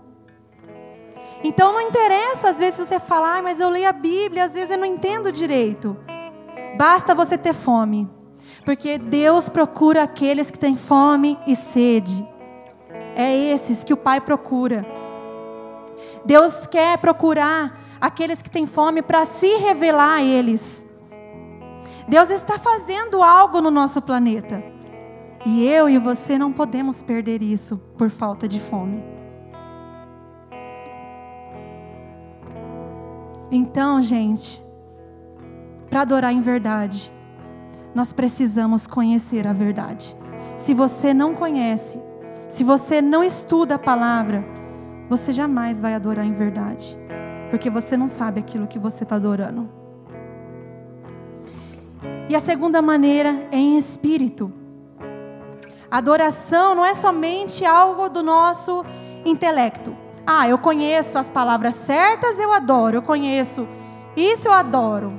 [1.42, 4.70] Então não interessa às vezes você falar, ah, mas eu leio a Bíblia, às vezes
[4.70, 5.96] eu não entendo direito.
[6.76, 8.08] Basta você ter fome,
[8.64, 12.26] porque Deus procura aqueles que têm fome e sede.
[13.14, 14.84] É esses que o Pai procura.
[16.24, 20.86] Deus quer procurar aqueles que têm fome para se revelar a eles.
[22.08, 24.62] Deus está fazendo algo no nosso planeta.
[25.46, 29.02] E eu e você não podemos perder isso por falta de fome.
[33.50, 34.60] Então, gente,
[35.88, 37.12] para adorar em verdade,
[37.94, 40.16] nós precisamos conhecer a verdade.
[40.56, 42.02] Se você não conhece,
[42.54, 44.44] se você não estuda a palavra,
[45.08, 46.96] você jamais vai adorar em verdade,
[47.50, 49.68] porque você não sabe aquilo que você está adorando.
[52.28, 54.52] E a segunda maneira é em espírito.
[55.90, 58.84] Adoração não é somente algo do nosso
[59.24, 59.96] intelecto.
[60.24, 62.98] Ah, eu conheço as palavras certas, eu adoro.
[62.98, 63.66] Eu conheço
[64.16, 65.12] isso, eu adoro.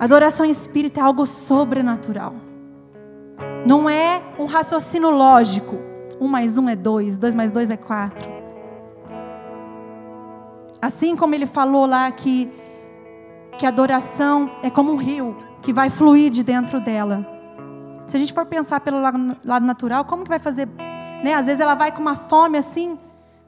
[0.00, 2.47] Adoração em espírito é algo sobrenatural.
[3.66, 5.76] Não é um raciocínio lógico.
[6.20, 8.28] Um mais um é dois, dois mais dois é quatro.
[10.80, 12.50] Assim como ele falou lá que
[13.58, 17.26] que a adoração é como um rio que vai fluir de dentro dela.
[18.06, 20.68] Se a gente for pensar pelo lado natural, como que vai fazer?
[21.24, 21.34] Né?
[21.34, 22.96] Às vezes ela vai com uma fome assim,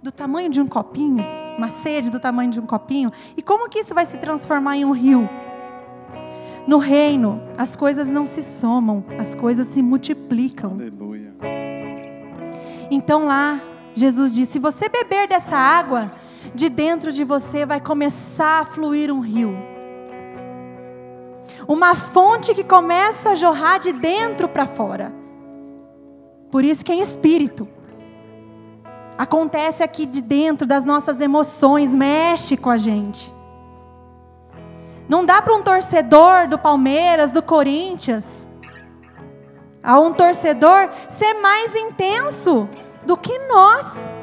[0.02, 1.24] do tamanho de um copinho,
[1.56, 4.84] uma sede do tamanho de um copinho, e como que isso vai se transformar em
[4.84, 5.28] um rio?
[6.66, 10.72] No reino, as coisas não se somam, as coisas se multiplicam.
[10.72, 11.32] Aleluia.
[12.90, 13.60] Então lá,
[13.94, 16.12] Jesus disse: se você beber dessa água,
[16.54, 19.54] de dentro de você vai começar a fluir um rio.
[21.68, 25.12] Uma fonte que começa a jorrar de dentro para fora.
[26.50, 27.68] Por isso que é em espírito.
[29.16, 33.32] Acontece aqui de dentro das nossas emoções, mexe com a gente.
[35.10, 38.46] Não dá para um torcedor do Palmeiras, do Corinthians,
[39.82, 42.68] a um torcedor ser mais intenso
[43.04, 44.14] do que nós.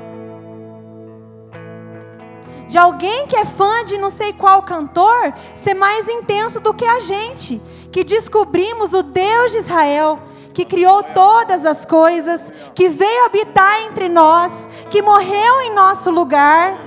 [2.70, 6.86] De alguém que é fã de não sei qual cantor ser mais intenso do que
[6.86, 10.18] a gente, que descobrimos o Deus de Israel,
[10.54, 16.78] que criou todas as coisas, que veio habitar entre nós, que morreu em nosso lugar.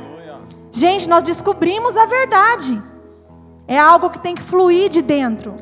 [0.72, 2.89] Gente, nós descobrimos a verdade.
[3.70, 5.54] É algo que tem que fluir de dentro.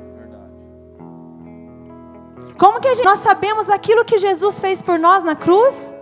[2.59, 5.94] Como que gente, nós sabemos aquilo que Jesus fez por nós na cruz?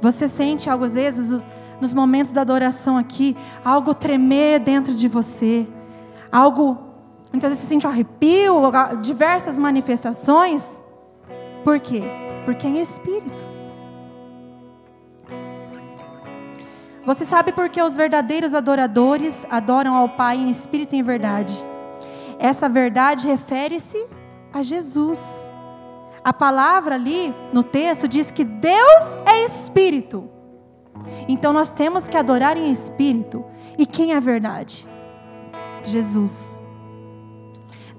[0.00, 1.44] Você sente algo às vezes
[1.80, 5.66] nos momentos da adoração aqui, algo tremer dentro de você,
[6.30, 6.78] algo
[7.32, 8.70] muitas vezes você sente um arrepio,
[9.02, 10.80] diversas manifestações.
[11.64, 12.04] Por quê?
[12.44, 13.54] Porque é em espírito.
[17.06, 21.54] Você sabe por que os verdadeiros adoradores adoram ao Pai em espírito e em verdade?
[22.38, 24.06] Essa verdade refere-se
[24.52, 25.52] a Jesus.
[26.24, 30.30] A palavra ali no texto diz que Deus é espírito.
[31.28, 33.44] Então nós temos que adorar em espírito.
[33.76, 34.86] E quem é a verdade?
[35.84, 36.62] Jesus.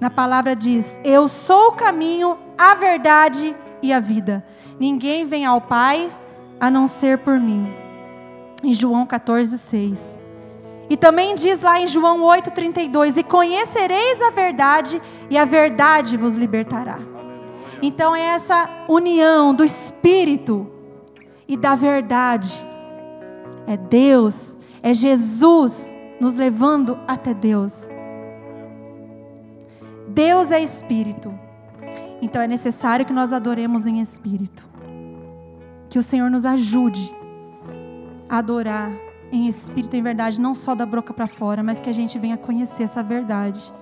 [0.00, 4.44] Na palavra diz: Eu sou o caminho, a verdade e a vida.
[4.80, 6.10] Ninguém vem ao Pai
[6.58, 7.85] a não ser por mim
[8.66, 10.20] em João 14, 6.
[10.88, 15.00] E também diz lá em João 8,32: E conhecereis a verdade,
[15.30, 16.98] e a verdade vos libertará.
[17.82, 20.70] Então é essa união do Espírito
[21.46, 22.64] e da verdade.
[23.66, 27.90] É Deus, é Jesus nos levando até Deus.
[30.08, 31.32] Deus é Espírito.
[32.22, 34.66] Então é necessário que nós adoremos em Espírito.
[35.90, 37.14] Que o Senhor nos ajude
[38.28, 38.92] adorar
[39.30, 42.36] em espírito em verdade, não só da boca para fora, mas que a gente venha
[42.36, 43.72] conhecer essa verdade.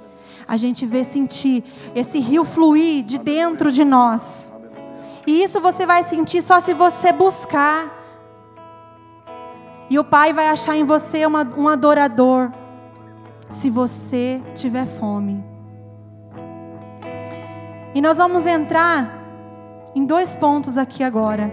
[0.46, 4.54] A gente vê sentir esse rio fluir de dentro de nós.
[5.26, 7.92] E isso você vai sentir só se você buscar.
[9.88, 12.50] E o Pai vai achar em você uma, um adorador,
[13.48, 15.44] se você tiver fome.
[17.94, 19.22] E nós vamos entrar
[19.94, 21.50] em dois pontos aqui agora.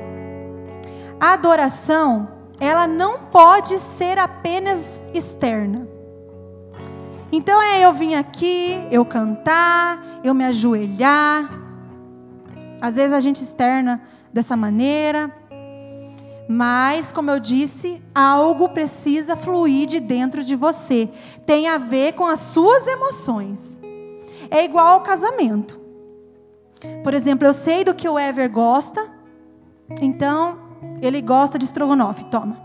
[1.19, 5.87] A adoração ela não pode ser apenas externa.
[7.31, 11.59] Então é eu vir aqui, eu cantar, eu me ajoelhar.
[12.79, 13.99] Às vezes a gente externa
[14.31, 15.35] dessa maneira,
[16.47, 21.09] mas como eu disse, algo precisa fluir de dentro de você.
[21.47, 23.81] Tem a ver com as suas emoções.
[24.51, 25.81] É igual ao casamento.
[27.03, 29.09] Por exemplo, eu sei do que o Ever gosta,
[29.99, 30.60] então
[31.01, 32.57] ele gosta de estrogonofe, toma.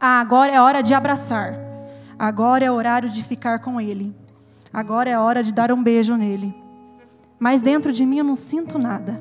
[0.00, 1.54] Ah, agora é hora de abraçar.
[2.18, 4.14] Agora é horário de ficar com ele.
[4.72, 6.54] Agora é hora de dar um beijo nele.
[7.38, 9.20] Mas dentro de mim eu não sinto nada.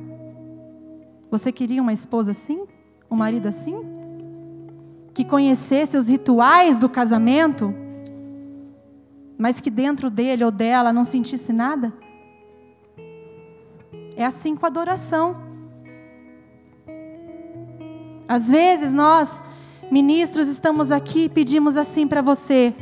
[1.30, 2.66] Você queria uma esposa assim?
[3.10, 3.76] Um marido assim?
[5.14, 7.74] Que conhecesse os rituais do casamento,
[9.38, 11.94] mas que dentro dele ou dela não sentisse nada?
[14.16, 15.47] É assim com a adoração.
[18.28, 19.44] Às vezes nós,
[19.90, 22.74] ministros, estamos aqui e pedimos assim para você: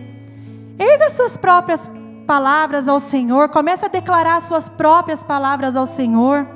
[0.79, 1.89] erga suas próprias
[2.25, 6.47] palavras ao Senhor, comece a declarar suas próprias palavras ao Senhor.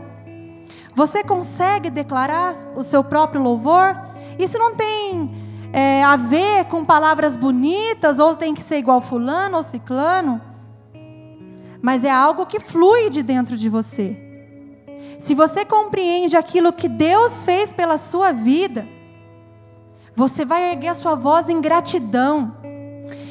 [0.96, 3.96] Você consegue declarar o seu próprio louvor?
[4.38, 5.34] Isso não tem
[5.72, 10.42] é, a ver com palavras bonitas, ou tem que ser igual fulano ou ciclano,
[11.82, 14.29] mas é algo que flui de dentro de você.
[15.20, 18.88] Se você compreende aquilo que Deus fez pela sua vida,
[20.16, 22.56] você vai erguer a sua voz em gratidão.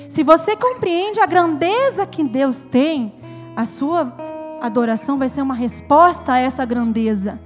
[0.07, 3.14] Se você compreende a grandeza que Deus tem,
[3.57, 4.12] a sua
[4.61, 7.41] adoração vai ser uma resposta a essa grandeza.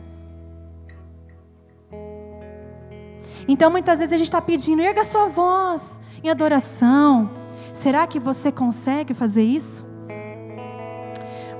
[3.46, 7.30] Então muitas vezes a gente está pedindo, erga a sua voz em adoração.
[7.72, 9.91] Será que você consegue fazer isso?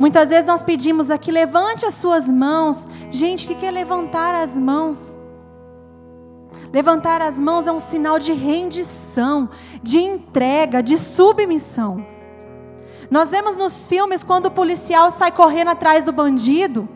[0.02, 2.88] Muitas vezes nós pedimos aqui, levante as suas mãos.
[3.08, 5.16] Gente, que é levantar as mãos?
[6.72, 9.48] Levantar as mãos é um sinal de rendição,
[9.80, 12.04] de entrega, de submissão.
[13.08, 16.88] Nós vemos nos filmes quando o policial sai correndo atrás do bandido.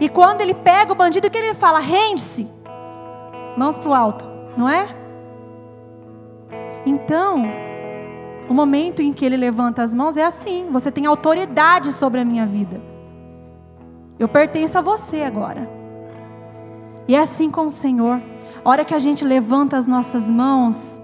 [0.00, 1.78] E quando ele pega o bandido, o que ele fala?
[1.78, 2.48] Rende-se.
[3.54, 4.24] Mãos para o alto,
[4.56, 4.88] não é?
[6.86, 7.63] Então,
[8.48, 12.24] o momento em que ele levanta as mãos é assim: você tem autoridade sobre a
[12.24, 12.80] minha vida.
[14.18, 15.68] Eu pertenço a você agora.
[17.08, 18.22] E é assim com o Senhor.
[18.64, 21.02] A hora que a gente levanta as nossas mãos,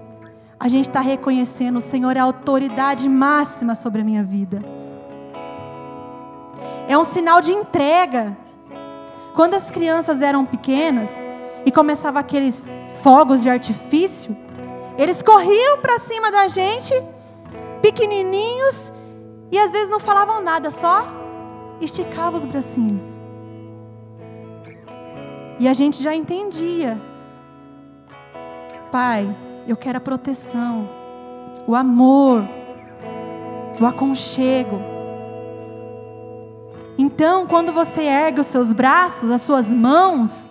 [0.59, 4.63] a gente está reconhecendo: o Senhor é a autoridade máxima sobre a minha vida.
[6.87, 8.37] É um sinal de entrega.
[9.33, 11.23] Quando as crianças eram pequenas
[11.65, 12.65] e começava aqueles
[13.01, 14.35] fogos de artifício,
[14.97, 16.93] eles corriam para cima da gente,
[17.81, 18.91] pequenininhos,
[19.51, 21.07] e às vezes não falavam nada, só
[21.81, 23.19] esticavam os bracinhos.
[25.59, 26.99] E a gente já entendia.
[28.91, 29.35] Pai,
[29.67, 30.89] eu quero a proteção,
[31.67, 32.47] o amor,
[33.79, 34.79] o aconchego.
[36.97, 40.49] Então, quando você ergue os seus braços, as suas mãos,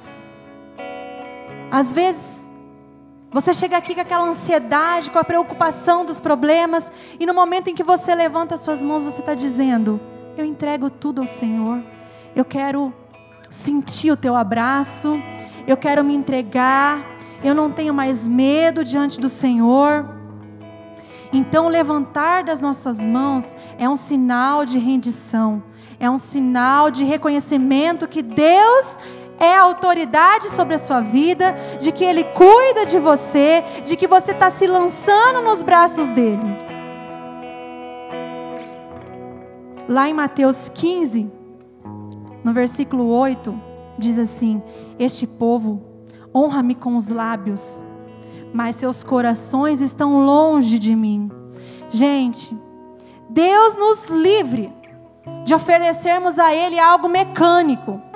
[1.70, 2.39] às vezes
[3.32, 7.74] você chega aqui com aquela ansiedade, com a preocupação dos problemas, e no momento em
[7.74, 10.00] que você levanta as suas mãos, você está dizendo:
[10.36, 11.80] Eu entrego tudo ao Senhor,
[12.34, 12.92] eu quero
[13.48, 15.12] sentir o teu abraço,
[15.64, 17.04] eu quero me entregar,
[17.42, 20.16] eu não tenho mais medo diante do Senhor.
[21.32, 25.62] Então, levantar das nossas mãos é um sinal de rendição,
[26.00, 28.98] é um sinal de reconhecimento que Deus
[29.40, 34.06] é a autoridade sobre a sua vida, de que Ele cuida de você, de que
[34.06, 36.58] você está se lançando nos braços dele.
[39.88, 41.32] Lá em Mateus 15,
[42.44, 43.58] no versículo 8,
[43.98, 44.62] diz assim:
[44.98, 45.82] Este povo
[46.34, 47.82] honra-me com os lábios,
[48.52, 51.30] mas seus corações estão longe de mim.
[51.88, 52.56] Gente,
[53.30, 54.72] Deus nos livre
[55.44, 58.09] de oferecermos a Ele algo mecânico.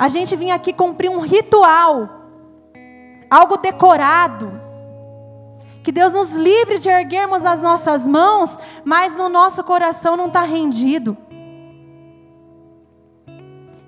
[0.00, 2.08] A gente vinha aqui cumprir um ritual,
[3.28, 4.50] algo decorado.
[5.82, 10.40] Que Deus nos livre de erguermos as nossas mãos, mas no nosso coração não está
[10.40, 11.18] rendido.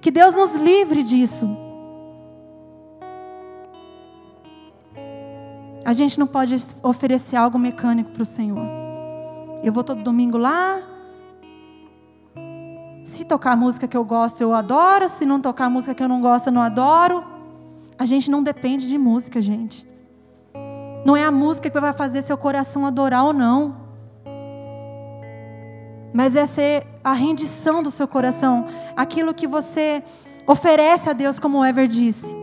[0.02, 1.48] Que Deus nos livre disso.
[5.82, 8.66] A gente não pode oferecer algo mecânico para o Senhor.
[9.64, 10.82] Eu vou todo domingo lá,
[13.04, 15.08] se tocar música que eu gosto, eu adoro.
[15.08, 17.24] Se não tocar música que eu não gosto, eu não adoro.
[17.98, 19.86] A gente não depende de música, gente.
[21.04, 23.76] Não é a música que vai fazer seu coração adorar ou não.
[26.12, 30.02] Mas é ser a rendição do seu coração, aquilo que você
[30.46, 32.34] oferece a Deus, como o Ever disse.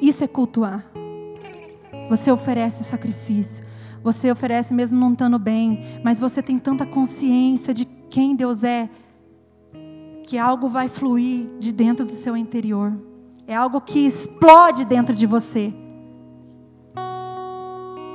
[0.00, 0.84] Isso é cultuar.
[2.08, 3.64] Você oferece sacrifício.
[4.02, 8.88] Você oferece mesmo não estando bem, mas você tem tanta consciência de quem Deus é,
[10.22, 12.96] que algo vai fluir de dentro do seu interior.
[13.44, 15.74] É algo que explode dentro de você.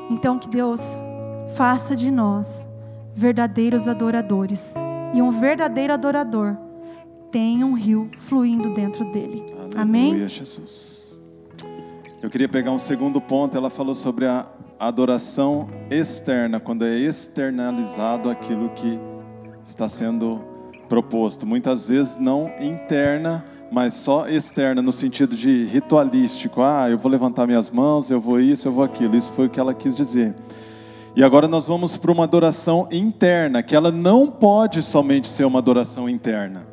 [0.09, 1.03] Então que Deus
[1.57, 2.65] faça de nós
[3.13, 4.73] verdadeiros adoradores.
[5.13, 6.55] E um verdadeiro adorador
[7.29, 9.43] tem um rio fluindo dentro dele.
[9.51, 10.27] Aleluia, Amém?
[10.29, 11.19] Jesus.
[12.21, 13.57] Eu queria pegar um segundo ponto.
[13.57, 18.97] Ela falou sobre a adoração externa, quando é externalizado aquilo que
[19.69, 20.41] está sendo
[20.87, 21.45] proposto.
[21.45, 26.61] Muitas vezes não interna, mas só externa, no sentido de ritualístico.
[26.61, 29.15] Ah, eu vou levantar minhas mãos, eu vou isso, eu vou aquilo.
[29.15, 30.35] Isso foi o que ela quis dizer.
[31.15, 35.59] E agora nós vamos para uma adoração interna, que ela não pode somente ser uma
[35.59, 36.65] adoração interna.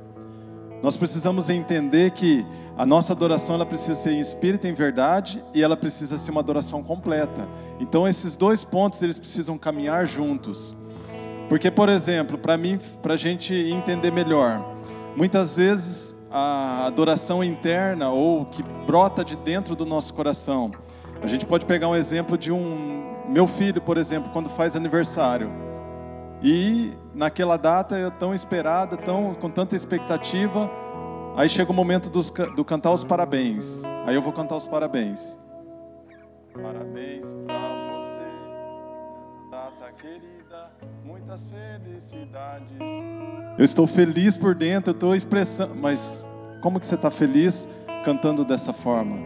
[0.82, 2.44] Nós precisamos entender que
[2.76, 6.40] a nossa adoração ela precisa ser em espírito em verdade e ela precisa ser uma
[6.40, 7.48] adoração completa.
[7.80, 10.74] Então esses dois pontos eles precisam caminhar juntos.
[11.48, 14.64] Porque, por exemplo, para mim, para a gente entender melhor,
[15.16, 20.72] muitas vezes a adoração interna ou que brota de dentro do nosso coração,
[21.22, 25.50] a gente pode pegar um exemplo de um meu filho, por exemplo, quando faz aniversário.
[26.42, 30.70] E naquela data é tão esperada, tão com tanta expectativa,
[31.36, 33.82] aí chega o momento dos, do cantar os parabéns.
[34.04, 35.40] Aí eu vou cantar os parabéns.
[36.52, 40.35] Parabéns para você, data querida
[41.26, 42.68] muitas felicidades.
[43.58, 46.24] Eu estou feliz por dentro, eu estou expressando, mas
[46.60, 47.68] como que você está feliz
[48.04, 49.16] cantando dessa forma?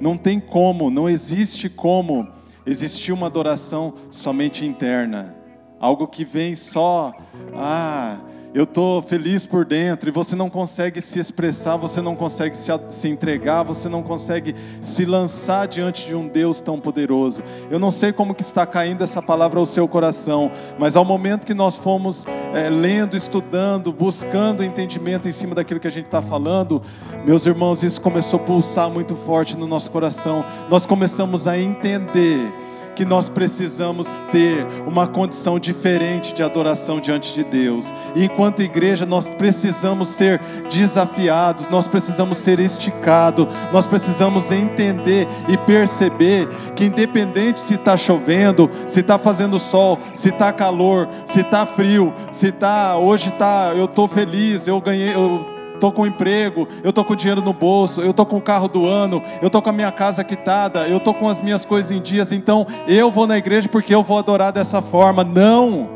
[0.00, 2.28] Não tem como, não existe como
[2.64, 5.34] existir uma adoração somente interna.
[5.80, 7.14] algo que vem só,
[7.54, 8.18] ah,
[8.58, 12.72] eu estou feliz por dentro, e você não consegue se expressar, você não consegue se,
[12.88, 17.40] se, entregar, você não consegue se lançar diante de um Deus tão poderoso.
[17.70, 21.46] Eu não sei como que está caindo essa palavra ao seu coração, mas ao momento
[21.46, 26.20] que nós fomos é, lendo, estudando, buscando entendimento em cima daquilo que a gente está
[26.20, 26.82] falando,
[27.24, 30.44] meus irmãos, isso começou a pulsar muito forte no nosso coração.
[30.68, 32.52] Nós começamos a entender
[32.98, 37.94] que nós precisamos ter uma condição diferente de adoração diante de Deus.
[38.16, 45.56] E enquanto igreja, nós precisamos ser desafiados, nós precisamos ser esticados, nós precisamos entender e
[45.56, 51.64] perceber que, independente se está chovendo, se está fazendo sol, se está calor, se está
[51.64, 56.90] frio, se está hoje está, eu estou feliz, eu ganhei, eu estou com emprego, eu
[56.90, 59.70] estou com dinheiro no bolso, eu estou com o carro do ano, eu estou com
[59.70, 63.26] a minha casa quitada, eu estou com as minhas coisas em dias, então eu vou
[63.26, 65.24] na igreja porque eu vou adorar dessa forma.
[65.24, 65.88] Não!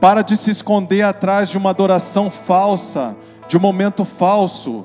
[0.00, 3.16] Para de se esconder atrás de uma adoração falsa,
[3.48, 4.84] de um momento falso.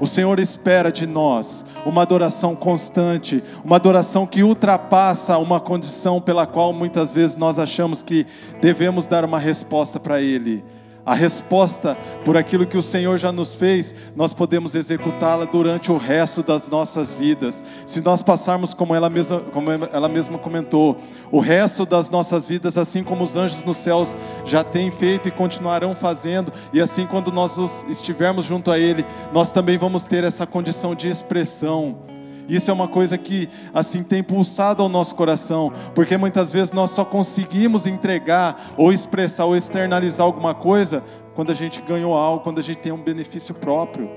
[0.00, 6.46] O Senhor espera de nós uma adoração constante, uma adoração que ultrapassa uma condição pela
[6.46, 8.26] qual muitas vezes nós achamos que
[8.60, 10.64] devemos dar uma resposta para Ele
[11.04, 15.96] a resposta por aquilo que o Senhor já nos fez, nós podemos executá-la durante o
[15.96, 17.62] resto das nossas vidas.
[17.84, 20.96] Se nós passarmos como ela mesma, como ela mesma comentou,
[21.30, 25.30] o resto das nossas vidas, assim como os anjos nos céus já têm feito e
[25.30, 27.56] continuarão fazendo, e assim quando nós
[27.88, 32.13] estivermos junto a Ele, nós também vamos ter essa condição de expressão
[32.48, 36.90] isso é uma coisa que assim tem pulsado ao nosso coração, porque muitas vezes nós
[36.90, 41.02] só conseguimos entregar ou expressar ou externalizar alguma coisa
[41.34, 44.10] quando a gente ganhou algo, quando a gente tem um benefício próprio.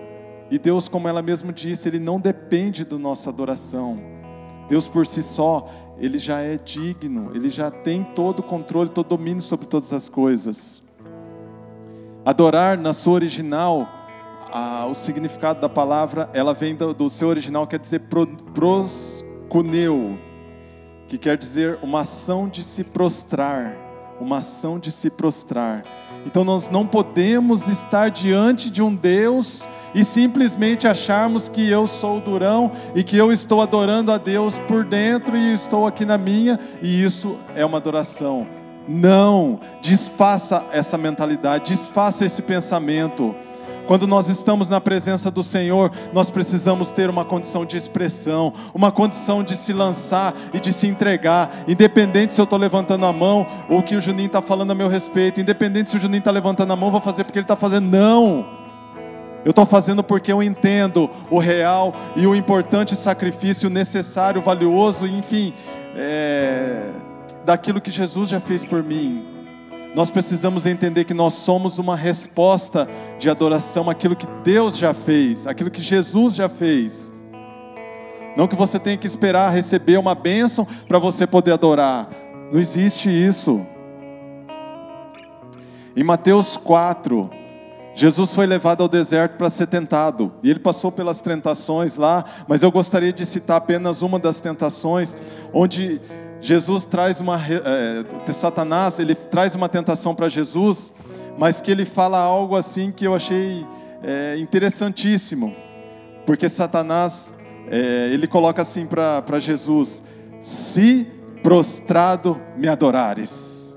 [0.50, 4.00] E Deus, como ela mesma disse, ele não depende da nossa adoração.
[4.68, 9.08] Deus por si só, ele já é digno, ele já tem todo o controle, todo
[9.08, 10.82] o domínio sobre todas as coisas.
[12.24, 13.97] Adorar na sua original
[14.52, 20.18] a, o significado da palavra, ela vem do, do seu original, quer dizer pro, proscuneu,
[21.08, 23.76] que quer dizer uma ação de se prostrar,
[24.20, 25.84] uma ação de se prostrar.
[26.26, 32.18] Então nós não podemos estar diante de um Deus e simplesmente acharmos que eu sou
[32.18, 36.18] o durão e que eu estou adorando a Deus por dentro e estou aqui na
[36.18, 38.46] minha, e isso é uma adoração.
[38.88, 43.36] Não, desfaça essa mentalidade, desfaça esse pensamento.
[43.88, 48.92] Quando nós estamos na presença do Senhor, nós precisamos ter uma condição de expressão, uma
[48.92, 53.48] condição de se lançar e de se entregar, independente se eu estou levantando a mão
[53.70, 56.74] ou que o Juninho está falando a meu respeito, independente se o Juninho está levantando
[56.74, 57.88] a mão, vou fazer porque ele está fazendo.
[57.88, 58.46] Não!
[59.46, 65.54] Eu estou fazendo porque eu entendo o real e o importante sacrifício necessário, valioso, enfim,
[65.96, 66.90] é,
[67.46, 69.37] daquilo que Jesus já fez por mim.
[69.98, 72.88] Nós precisamos entender que nós somos uma resposta
[73.18, 77.12] de adoração àquilo que Deus já fez, aquilo que Jesus já fez.
[78.38, 82.08] Não que você tenha que esperar receber uma bênção para você poder adorar.
[82.52, 83.66] Não existe isso.
[85.96, 87.28] Em Mateus 4,
[87.96, 92.62] Jesus foi levado ao deserto para ser tentado, e ele passou pelas tentações lá, mas
[92.62, 95.18] eu gostaria de citar apenas uma das tentações,
[95.52, 96.00] onde
[96.40, 97.40] Jesus traz uma.
[97.40, 100.94] É, Satanás, ele traz uma tentação para Jesus,
[101.38, 103.66] mas que ele fala algo assim que eu achei
[104.04, 105.56] é, interessantíssimo.
[106.26, 107.34] Porque Satanás,
[107.70, 110.04] é, ele coloca assim para Jesus:
[110.42, 111.08] Se
[111.42, 113.74] prostrado me adorares.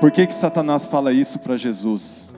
[0.00, 2.30] Por que, que Satanás fala isso para Jesus?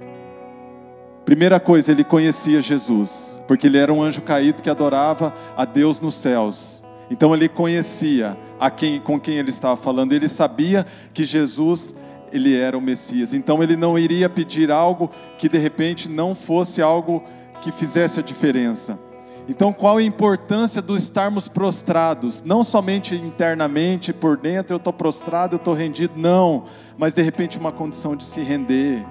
[1.25, 6.01] Primeira coisa, ele conhecia Jesus, porque ele era um anjo caído que adorava a Deus
[6.01, 6.85] nos céus.
[7.11, 11.95] Então ele conhecia a quem, com quem ele estava falando, ele sabia que Jesus
[12.33, 13.33] ele era o Messias.
[13.33, 17.23] Então ele não iria pedir algo que de repente não fosse algo
[17.61, 18.99] que fizesse a diferença.
[19.49, 22.43] Então, qual a importância do estarmos prostrados?
[22.43, 26.65] Não somente internamente, por dentro, eu estou prostrado, eu estou rendido, não,
[26.99, 29.07] mas de repente uma condição de se render.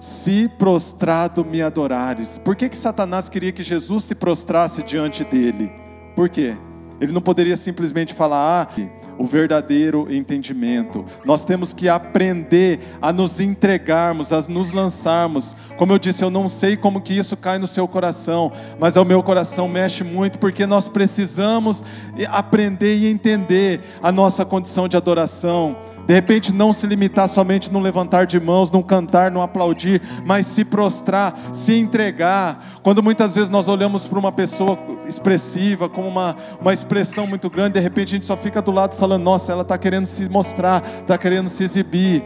[0.00, 2.38] Se prostrado me adorares.
[2.38, 5.70] Por que, que Satanás queria que Jesus se prostrasse diante dele?
[6.16, 6.56] Por quê?
[7.02, 8.82] Ele não poderia simplesmente falar, ah,
[9.18, 11.04] o verdadeiro entendimento.
[11.24, 15.56] Nós temos que aprender a nos entregarmos, a nos lançarmos.
[15.76, 19.04] Como eu disse, eu não sei como que isso cai no seu coração, mas ao
[19.04, 21.84] meu coração mexe muito porque nós precisamos
[22.28, 25.76] aprender e entender a nossa condição de adoração.
[26.06, 30.46] De repente, não se limitar somente no levantar de mãos, no cantar, no aplaudir, mas
[30.46, 32.80] se prostrar, se entregar.
[32.82, 34.78] Quando muitas vezes nós olhamos para uma pessoa
[35.08, 38.96] expressiva, como uma, uma expressão muito grande, de repente a gente só fica do lado
[38.96, 42.22] falando: nossa, ela está querendo se mostrar, está querendo se exibir.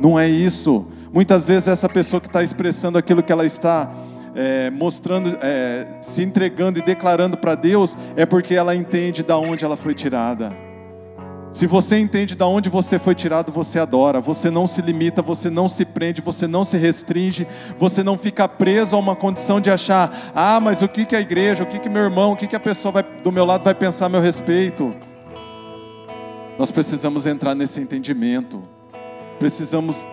[0.00, 0.86] Não é isso.
[1.12, 3.90] Muitas vezes essa pessoa que está expressando aquilo que ela está
[4.34, 9.64] é, mostrando, é, se entregando e declarando para Deus, é porque ela entende da onde
[9.64, 10.67] ela foi tirada.
[11.50, 14.20] Se você entende de onde você foi tirado, você adora.
[14.20, 17.46] Você não se limita, você não se prende, você não se restringe,
[17.78, 21.20] você não fica preso a uma condição de achar: ah, mas o que, que a
[21.20, 23.64] igreja, o que, que meu irmão, o que, que a pessoa vai, do meu lado
[23.64, 24.94] vai pensar a meu respeito?
[26.58, 28.62] Nós precisamos entrar nesse entendimento,
[29.38, 30.06] precisamos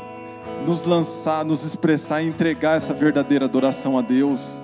[0.66, 4.62] nos lançar, nos expressar e entregar essa verdadeira adoração a Deus.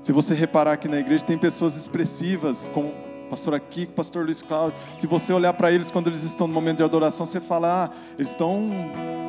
[0.00, 2.92] Se você reparar aqui na igreja, tem pessoas expressivas, como
[3.32, 6.76] pastor aqui, pastor Luiz Cláudio, se você olhar para eles quando eles estão no momento
[6.76, 8.70] de adoração, você fala, ah, eles estão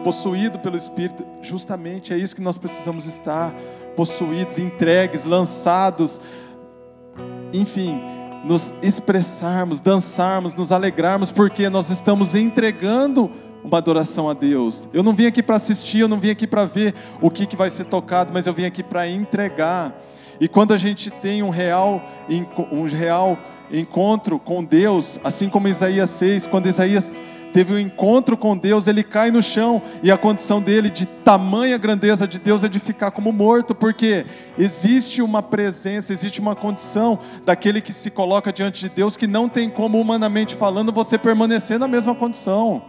[0.04, 1.26] possuídos pelo Espírito.
[1.42, 3.56] Justamente é isso que nós precisamos estar,
[3.96, 6.20] possuídos, entregues, lançados,
[7.54, 7.98] enfim,
[8.44, 13.32] nos expressarmos, dançarmos, nos alegrarmos, porque nós estamos entregando
[13.64, 14.90] uma adoração a Deus.
[14.92, 17.56] Eu não vim aqui para assistir, eu não vim aqui para ver o que, que
[17.56, 19.98] vai ser tocado, mas eu vim aqui para entregar.
[20.40, 22.02] E quando a gente tem um real,
[22.72, 23.38] um real
[23.72, 27.14] encontro com Deus, assim como Isaías 6, quando Isaías
[27.54, 31.78] teve um encontro com Deus, ele cai no chão e a condição dele de tamanha
[31.78, 34.26] grandeza de Deus é de ficar como morto, porque
[34.58, 39.48] existe uma presença, existe uma condição daquele que se coloca diante de Deus que não
[39.48, 42.82] tem como humanamente falando você permanecer na mesma condição.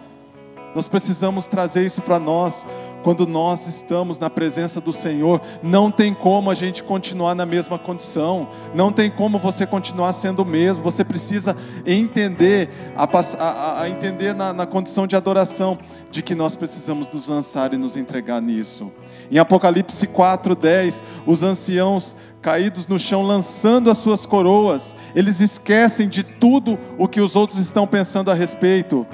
[0.75, 2.67] Nós precisamos trazer isso para nós.
[3.05, 7.79] Quando nós estamos na presença do Senhor, não tem como a gente continuar na mesma
[7.79, 10.83] condição, não tem como você continuar sendo o mesmo.
[10.83, 15.79] Você precisa entender, a, a, a entender na, na condição de adoração,
[16.11, 18.91] de que nós precisamos nos lançar e nos entregar nisso.
[19.31, 26.23] Em Apocalipse 4:10, os anciãos caídos no chão, lançando as suas coroas, eles esquecem de
[26.23, 29.07] tudo o que os outros estão pensando a respeito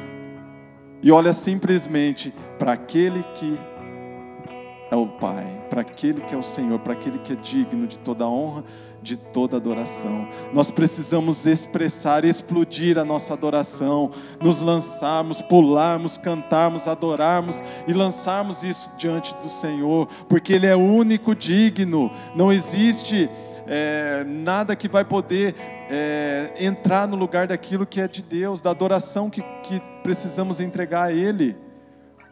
[1.03, 3.59] e olha simplesmente para aquele que
[4.91, 7.99] é o Pai, para aquele que é o Senhor, para aquele que é digno de
[7.99, 8.65] toda honra,
[9.03, 10.29] de toda adoração.
[10.53, 14.11] Nós precisamos expressar, explodir a nossa adoração,
[14.41, 21.35] nos lançarmos, pularmos, cantarmos, adorarmos e lançarmos isso diante do Senhor, porque Ele é único
[21.35, 23.31] digno, não existe
[23.67, 25.55] é, nada que vai poder
[25.89, 31.09] é, entrar no lugar daquilo que é de Deus, da adoração que, que precisamos entregar
[31.09, 31.57] a Ele.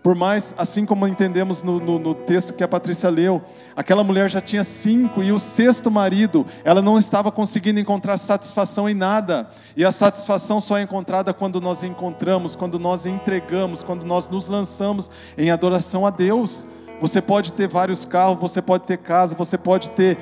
[0.02, 3.42] Por mais, assim como entendemos no, no, no, texto que a Patrícia leu,
[3.74, 8.88] aquela mulher já tinha cinco e o sexto marido, ela não estava conseguindo encontrar satisfação
[8.88, 9.48] em nada.
[9.76, 14.48] E a satisfação só é encontrada quando nós encontramos, quando nós entregamos, quando nós nos
[14.48, 16.66] lançamos em adoração a Deus.
[17.00, 20.18] Você pode ter vários carros, você pode ter casa, você pode ter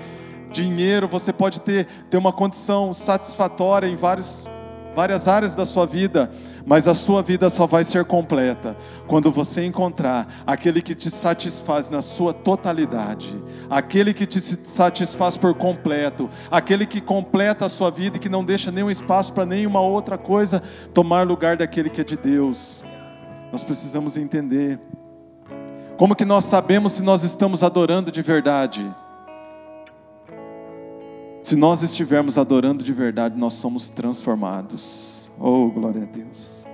[0.51, 4.49] dinheiro, você pode ter, ter uma condição satisfatória em vários,
[4.97, 6.31] várias áreas da sua vida,
[6.65, 8.75] mas a sua vida só vai ser completa
[9.07, 13.39] quando você encontrar aquele que te satisfaz na sua totalidade,
[13.69, 18.43] aquele que te satisfaz por completo, aquele que completa a sua vida e que não
[18.43, 20.63] deixa nenhum espaço para nenhuma outra coisa
[20.95, 22.83] tomar lugar daquele que é de Deus.
[23.53, 24.81] Nós precisamos entender.
[25.99, 28.83] Como que nós sabemos se nós estamos adorando de verdade?
[31.47, 35.31] Se nós estivermos adorando de verdade, nós somos transformados.
[35.39, 36.67] Oh, glória a Deus.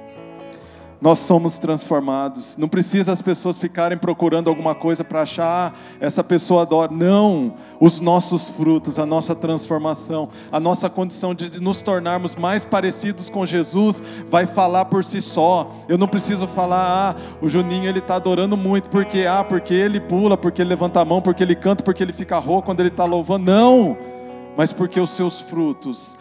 [0.99, 2.57] Nós somos transformados.
[2.57, 6.91] Não precisa as pessoas ficarem procurando alguma coisa para achar, ah, essa pessoa adora.
[6.91, 7.53] Não.
[7.79, 13.45] Os nossos frutos, a nossa transformação, a nossa condição de nos tornarmos mais parecidos com
[13.45, 15.71] Jesus, vai falar por si só.
[15.87, 20.01] Eu não preciso falar, ah, o Juninho ele está adorando muito, porque, ah, porque ele
[20.01, 22.89] pula, porque ele levanta a mão, porque ele canta, porque ele fica rouco quando ele
[22.89, 23.45] está louvando.
[23.45, 24.22] Não
[24.57, 26.19] mas porque os seus frutos,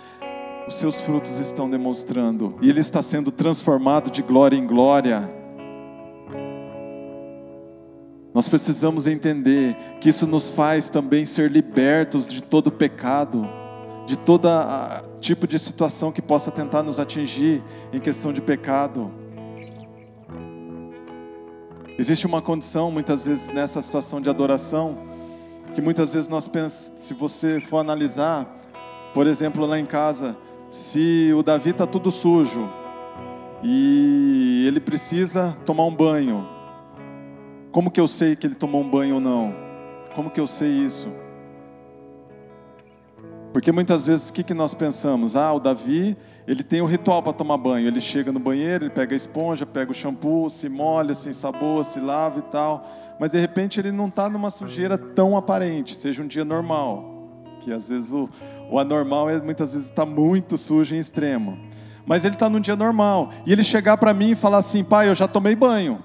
[0.67, 5.29] os seus frutos estão demonstrando, e ele está sendo transformado de glória em glória.
[8.33, 13.45] Nós precisamos entender que isso nos faz também ser libertos de todo pecado,
[14.05, 14.47] de todo
[15.19, 17.61] tipo de situação que possa tentar nos atingir
[17.91, 19.11] em questão de pecado.
[21.97, 24.97] Existe uma condição, muitas vezes, nessa situação de adoração,
[25.73, 28.45] que muitas vezes nós pensamos, se você for analisar,
[29.13, 30.35] por exemplo, lá em casa,
[30.69, 32.69] se o Davi está tudo sujo
[33.63, 36.47] e ele precisa tomar um banho,
[37.71, 39.53] como que eu sei que ele tomou um banho ou não?
[40.15, 41.07] Como que eu sei isso?
[43.53, 45.35] Porque muitas vezes o que, que nós pensamos?
[45.35, 46.15] Ah, o Davi,
[46.47, 47.87] ele tem um ritual para tomar banho.
[47.87, 51.83] Ele chega no banheiro, ele pega a esponja, pega o shampoo, se molha, se ensaboa,
[51.83, 52.89] se lava e tal.
[53.19, 57.29] Mas de repente ele não está numa sujeira tão aparente, seja um dia normal.
[57.59, 58.29] Que às vezes o,
[58.71, 61.57] O anormal é muitas vezes estar tá muito sujo em extremo.
[62.05, 63.31] Mas ele está num dia normal.
[63.45, 66.01] E ele chegar para mim e falar assim: pai, eu já tomei banho.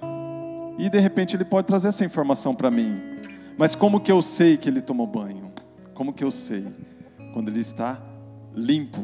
[0.76, 3.00] E de repente ele pode trazer essa informação para mim.
[3.56, 5.52] Mas como que eu sei que ele tomou banho?
[5.94, 6.66] Como que eu sei?
[7.36, 8.00] Quando ele está
[8.54, 9.02] limpo.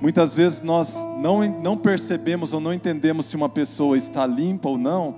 [0.00, 4.76] Muitas vezes nós não, não percebemos ou não entendemos se uma pessoa está limpa ou
[4.76, 5.14] não,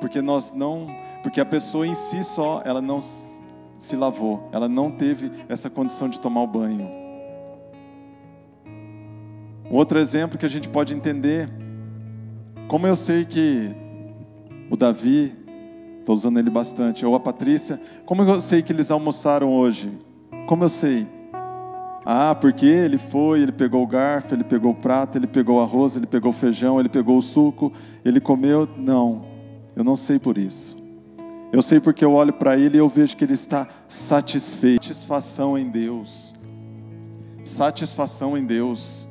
[0.00, 0.88] porque nós não,
[1.22, 6.08] porque a pessoa em si só, ela não se lavou, ela não teve essa condição
[6.08, 6.90] de tomar o banho.
[9.70, 11.48] Um outro exemplo que a gente pode entender,
[12.66, 13.70] como eu sei que
[14.68, 15.32] o Davi,
[16.00, 19.92] estou usando ele bastante, ou a Patrícia, como eu sei que eles almoçaram hoje?
[20.48, 21.14] Como eu sei?
[22.08, 25.60] Ah, porque ele foi, ele pegou o garfo, ele pegou o prato, ele pegou o
[25.60, 27.72] arroz, ele pegou o feijão, ele pegou o suco,
[28.04, 28.68] ele comeu.
[28.76, 29.24] Não,
[29.74, 30.76] eu não sei por isso.
[31.52, 34.84] Eu sei porque eu olho para ele e eu vejo que ele está satisfeito.
[34.84, 36.32] Satisfação em Deus.
[37.42, 39.05] Satisfação em Deus.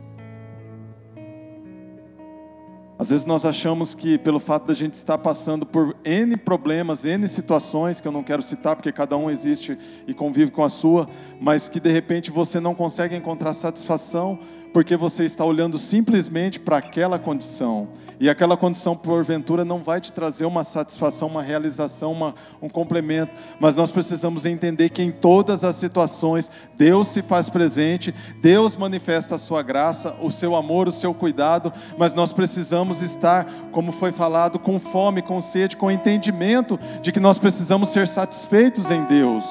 [2.97, 7.27] Às vezes nós achamos que pelo fato da gente estar passando por N problemas, N
[7.27, 9.77] situações, que eu não quero citar porque cada um existe
[10.07, 14.39] e convive com a sua, mas que de repente você não consegue encontrar satisfação
[14.75, 17.87] porque você está olhando simplesmente para aquela condição.
[18.19, 23.33] E aquela condição, porventura, não vai te trazer uma satisfação, uma realização, uma, um complemento.
[23.57, 29.35] Mas nós precisamos entender que em todas as situações, Deus se faz presente, Deus manifesta
[29.35, 31.71] a sua graça, o seu amor, o seu cuidado.
[31.97, 37.19] Mas nós precisamos estar, como foi falado, com fome, com sede, com entendimento de que
[37.21, 39.45] nós precisamos ser satisfeitos em Deus.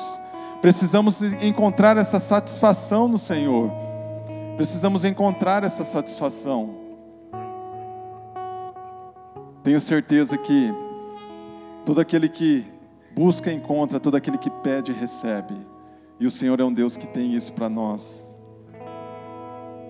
[0.60, 3.93] Precisamos encontrar essa satisfação no Senhor.
[4.56, 6.76] Precisamos encontrar essa satisfação.
[9.64, 10.72] Tenho certeza que
[11.84, 12.64] todo aquele que
[13.16, 15.54] busca encontra, todo aquele que pede recebe.
[16.20, 18.36] E o Senhor é um Deus que tem isso para nós.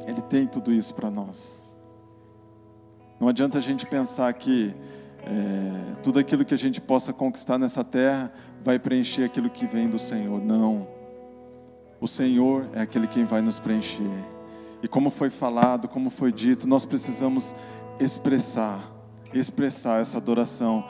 [0.06, 1.76] Ele tem tudo isso para nós.
[3.20, 4.74] Não adianta a gente pensar que
[5.22, 9.88] é, tudo aquilo que a gente possa conquistar nessa terra vai preencher aquilo que vem
[9.90, 10.40] do Senhor.
[10.42, 10.86] Não.
[12.00, 14.33] O Senhor é aquele quem vai nos preencher.
[14.84, 17.56] E como foi falado, como foi dito, nós precisamos
[17.98, 18.92] expressar,
[19.32, 20.86] expressar essa adoração.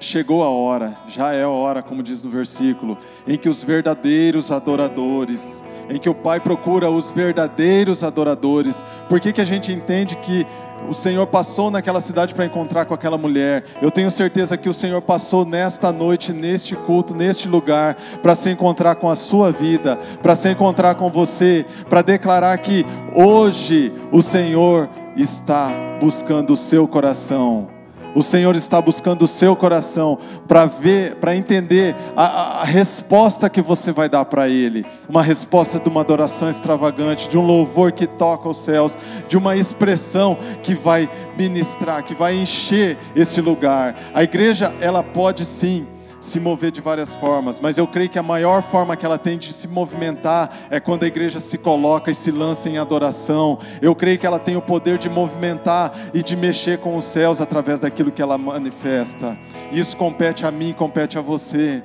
[0.00, 2.96] Chegou a hora, já é a hora, como diz no versículo,
[3.28, 8.82] em que os verdadeiros adoradores, em que o Pai procura os verdadeiros adoradores.
[9.10, 10.46] Por que, que a gente entende que
[10.88, 13.64] o Senhor passou naquela cidade para encontrar com aquela mulher.
[13.82, 18.50] Eu tenho certeza que o Senhor passou nesta noite, neste culto, neste lugar, para se
[18.50, 24.22] encontrar com a sua vida, para se encontrar com você, para declarar que hoje o
[24.22, 25.70] Senhor está
[26.00, 27.79] buscando o seu coração.
[28.14, 33.62] O Senhor está buscando o seu coração para ver, para entender a, a, resposta que
[33.62, 34.84] você vai dar para Ele.
[35.08, 38.98] Uma resposta de uma adoração extravagante, de um louvor que toca os céus,
[39.28, 43.96] de uma expressão que vai ministrar, que vai encher esse lugar.
[44.12, 45.86] A igreja, ela pode sim
[46.20, 49.38] se mover de várias formas, mas eu creio que a maior forma que ela tem
[49.38, 53.58] de se movimentar é quando a igreja se coloca e se lança em adoração.
[53.80, 57.40] Eu creio que ela tem o poder de movimentar e de mexer com os céus
[57.40, 59.36] através daquilo que ela manifesta.
[59.72, 61.82] Isso compete a mim, compete a você.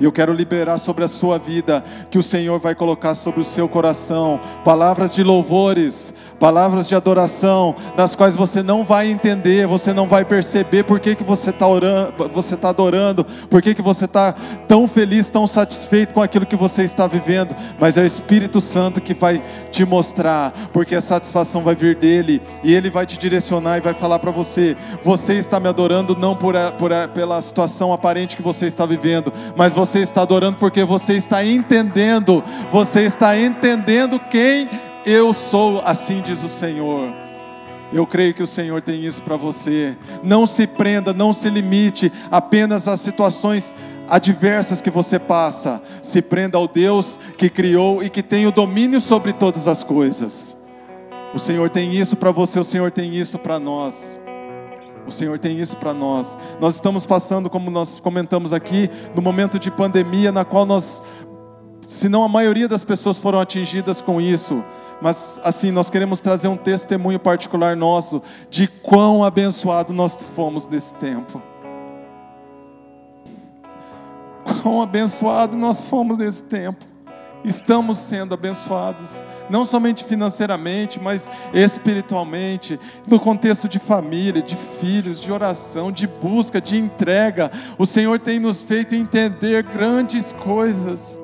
[0.00, 3.44] E eu quero liberar sobre a sua vida que o Senhor vai colocar sobre o
[3.44, 9.92] seu coração palavras de louvores, palavras de adoração, das quais você não vai entender, você
[9.92, 13.82] não vai perceber por que, que você está orando, você está adorando, por que, que
[13.82, 14.34] você está
[14.66, 19.02] tão feliz, tão satisfeito com aquilo que você está vivendo, mas é o Espírito Santo
[19.02, 23.76] que vai te mostrar, porque a satisfação vai vir dele, e ele vai te direcionar
[23.76, 28.36] e vai falar para você: você está me adorando não por, por pela situação aparente
[28.36, 34.20] que você está vivendo, mas você está adorando porque você está entendendo, você está entendendo
[34.30, 34.70] quem
[35.04, 37.12] eu sou, assim diz o Senhor.
[37.92, 39.96] Eu creio que o Senhor tem isso para você.
[40.22, 43.74] Não se prenda, não se limite apenas às situações
[44.08, 45.82] adversas que você passa.
[46.00, 50.56] Se prenda ao Deus que criou e que tem o domínio sobre todas as coisas.
[51.34, 54.20] O Senhor tem isso para você, o Senhor tem isso para nós.
[55.06, 56.36] O Senhor tem isso para nós.
[56.60, 61.02] Nós estamos passando, como nós comentamos aqui, no momento de pandemia na qual nós,
[61.88, 64.62] se não a maioria das pessoas foram atingidas com isso,
[65.00, 70.92] mas assim, nós queremos trazer um testemunho particular nosso de quão abençoado nós fomos nesse
[70.94, 71.42] tempo.
[74.62, 76.89] Quão abençoado nós fomos nesse tempo.
[77.44, 85.32] Estamos sendo abençoados, não somente financeiramente, mas espiritualmente, no contexto de família, de filhos, de
[85.32, 87.50] oração, de busca, de entrega.
[87.78, 91.18] O Senhor tem nos feito entender grandes coisas.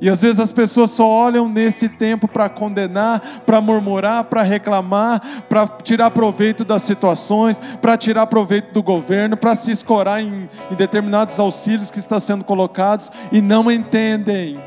[0.00, 5.20] E às vezes as pessoas só olham nesse tempo para condenar, para murmurar, para reclamar,
[5.48, 10.74] para tirar proveito das situações, para tirar proveito do governo, para se escorar em, em
[10.76, 14.60] determinados auxílios que estão sendo colocados e não entendem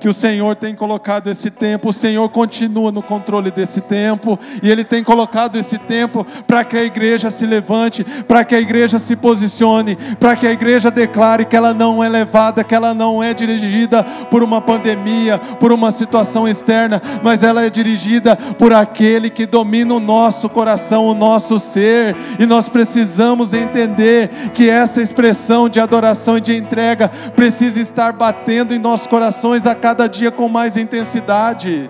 [0.00, 4.70] que o Senhor tem colocado esse tempo, o Senhor continua no controle desse tempo, e
[4.70, 8.98] Ele tem colocado esse tempo para que a igreja se levante, para que a igreja
[8.98, 13.22] se posicione, para que a igreja declare que ela não é levada, que ela não
[13.22, 19.30] é dirigida por uma pandemia, por uma situação externa, mas ela é dirigida por aquele
[19.30, 25.68] que domina o nosso coração, o nosso ser, e nós precisamos entender que essa expressão
[25.68, 30.30] de adoração e de entrega precisa estar batendo em nossos corações a cada cada dia
[30.30, 31.88] com mais intensidade.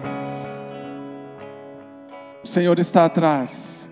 [2.44, 3.90] O Senhor está atrás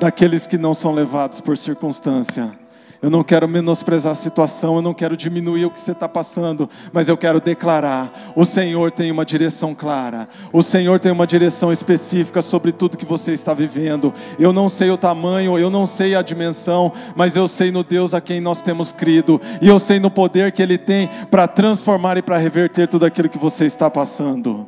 [0.00, 2.61] daqueles que não são levados por circunstância.
[3.02, 6.70] Eu não quero menosprezar a situação, eu não quero diminuir o que você está passando,
[6.92, 11.72] mas eu quero declarar: o Senhor tem uma direção clara, o Senhor tem uma direção
[11.72, 14.14] específica sobre tudo que você está vivendo.
[14.38, 18.14] Eu não sei o tamanho, eu não sei a dimensão, mas eu sei no Deus
[18.14, 22.16] a quem nós temos crido, e eu sei no poder que Ele tem para transformar
[22.18, 24.64] e para reverter tudo aquilo que você está passando.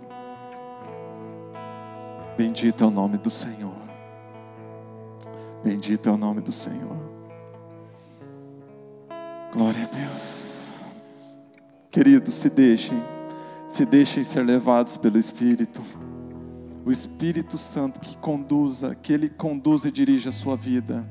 [2.37, 3.77] Bendito é o nome do Senhor.
[5.63, 7.04] Bendito é o nome do Senhor.
[9.55, 10.65] Glória a Deus.
[11.89, 13.01] Queridos, se deixem,
[13.69, 15.81] se deixem ser levados pelo Espírito.
[16.85, 21.09] O Espírito Santo que conduza, que Ele conduza e dirija a sua vida.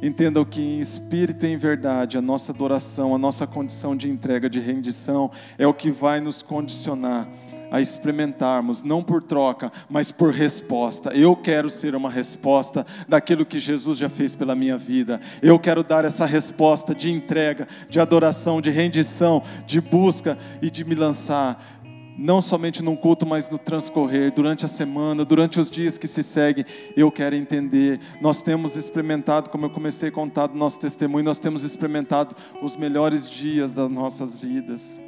[0.00, 4.48] Entendam que em espírito e em verdade, a nossa adoração, a nossa condição de entrega,
[4.48, 5.28] de rendição,
[5.58, 7.28] é o que vai nos condicionar
[7.72, 11.08] a experimentarmos, não por troca, mas por resposta.
[11.16, 15.18] Eu quero ser uma resposta daquilo que Jesus já fez pela minha vida.
[15.40, 20.84] Eu quero dar essa resposta de entrega, de adoração, de rendição, de busca e de
[20.84, 21.80] me lançar
[22.14, 26.22] não somente num culto, mas no transcorrer, durante a semana, durante os dias que se
[26.22, 27.98] seguem, eu quero entender.
[28.20, 32.76] Nós temos experimentado, como eu comecei a contar do nosso testemunho, nós temos experimentado os
[32.76, 35.00] melhores dias das nossas vidas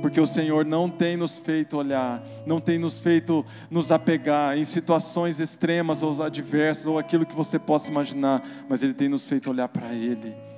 [0.00, 4.64] porque o Senhor não tem nos feito olhar, não tem nos feito nos apegar em
[4.64, 9.50] situações extremas ou adversas ou aquilo que você possa imaginar, mas Ele tem nos feito
[9.50, 10.53] olhar para Ele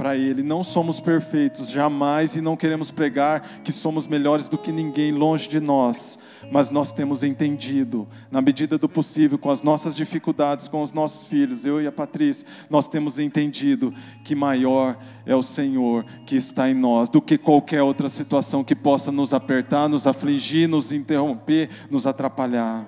[0.00, 0.42] para Ele.
[0.42, 5.46] Não somos perfeitos, jamais, e não queremos pregar que somos melhores do que ninguém longe
[5.46, 6.18] de nós,
[6.50, 11.28] mas nós temos entendido, na medida do possível, com as nossas dificuldades, com os nossos
[11.28, 13.92] filhos, eu e a Patrícia, nós temos entendido
[14.24, 14.96] que maior
[15.26, 19.34] é o Senhor que está em nós do que qualquer outra situação que possa nos
[19.34, 22.86] apertar, nos afligir, nos interromper, nos atrapalhar.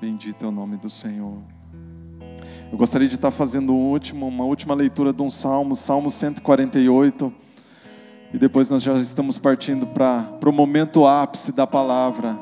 [0.00, 1.55] Bendito é o nome do Senhor.
[2.70, 7.32] Eu gostaria de estar fazendo um último, uma última leitura de um salmo, Salmo 148.
[8.34, 12.36] E depois nós já estamos partindo para o momento ápice da palavra.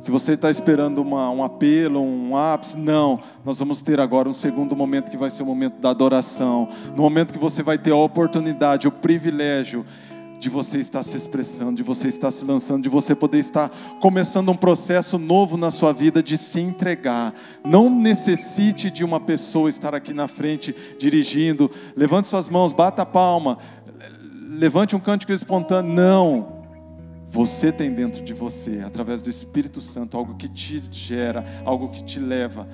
[0.00, 3.20] Se você está esperando uma, um apelo, um ápice, não.
[3.44, 6.68] Nós vamos ter agora um segundo momento que vai ser o momento da adoração.
[6.94, 9.84] No momento que você vai ter a oportunidade, o privilégio
[10.38, 13.70] de você estar se expressando, de você estar se lançando, de você poder estar
[14.00, 17.34] começando um processo novo na sua vida de se entregar.
[17.64, 21.70] Não necessite de uma pessoa estar aqui na frente dirigindo.
[21.96, 23.58] Levante suas mãos, bata a palma,
[24.50, 25.92] levante um cântico espontâneo.
[25.92, 26.58] Não.
[27.30, 32.02] Você tem dentro de você, através do Espírito Santo, algo que te gera, algo que
[32.02, 32.66] te leva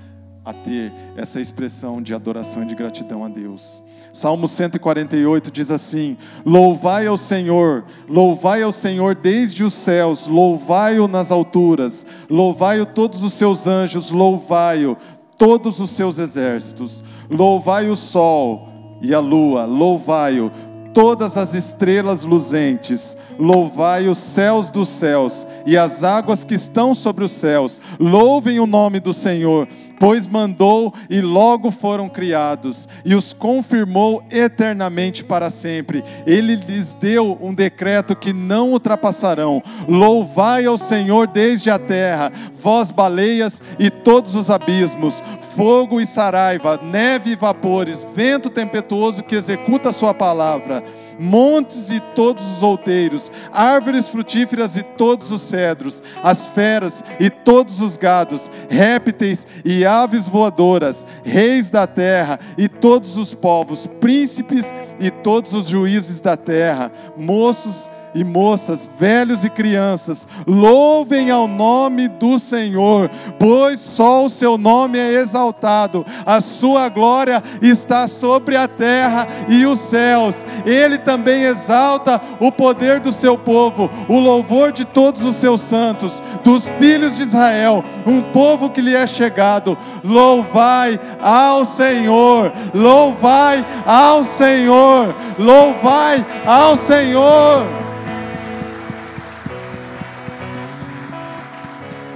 [0.44, 3.82] a ter essa expressão de adoração e de gratidão a Deus.
[4.14, 11.32] Salmo 148 diz assim: Louvai ao Senhor, louvai ao Senhor desde os céus, louvai-o nas
[11.32, 14.96] alturas, louvai-o todos os seus anjos, louvai-o
[15.36, 18.68] todos os seus exércitos, louvai o sol
[19.02, 20.48] e a lua, louvai-o
[20.94, 27.24] todas as estrelas luzentes, louvai os céus dos céus e as águas que estão sobre
[27.24, 29.66] os céus, louvem o nome do Senhor
[29.98, 36.04] pois mandou e logo foram criados, e os confirmou eternamente para sempre.
[36.26, 39.62] Ele lhes deu um decreto que não ultrapassarão.
[39.88, 45.22] Louvai ao Senhor desde a terra, vós baleias e todos os abismos,
[45.54, 50.82] fogo e saraiva, neve e vapores, vento tempestuoso que executa a sua palavra
[51.18, 57.80] montes e todos os outeiros, árvores frutíferas e todos os cedros, as feras e todos
[57.80, 65.10] os gados, répteis e aves voadoras, reis da terra e todos os povos, príncipes e
[65.10, 72.38] todos os juízes da terra, moços e moças, velhos e crianças, louvem ao nome do
[72.38, 79.26] Senhor, pois só o seu nome é exaltado, a sua glória está sobre a terra
[79.48, 80.46] e os céus.
[80.64, 86.22] Ele também exalta o poder do seu povo, o louvor de todos os seus santos,
[86.44, 89.76] dos filhos de Israel, um povo que lhe é chegado.
[90.04, 97.64] Louvai ao Senhor, louvai ao Senhor, louvai ao Senhor.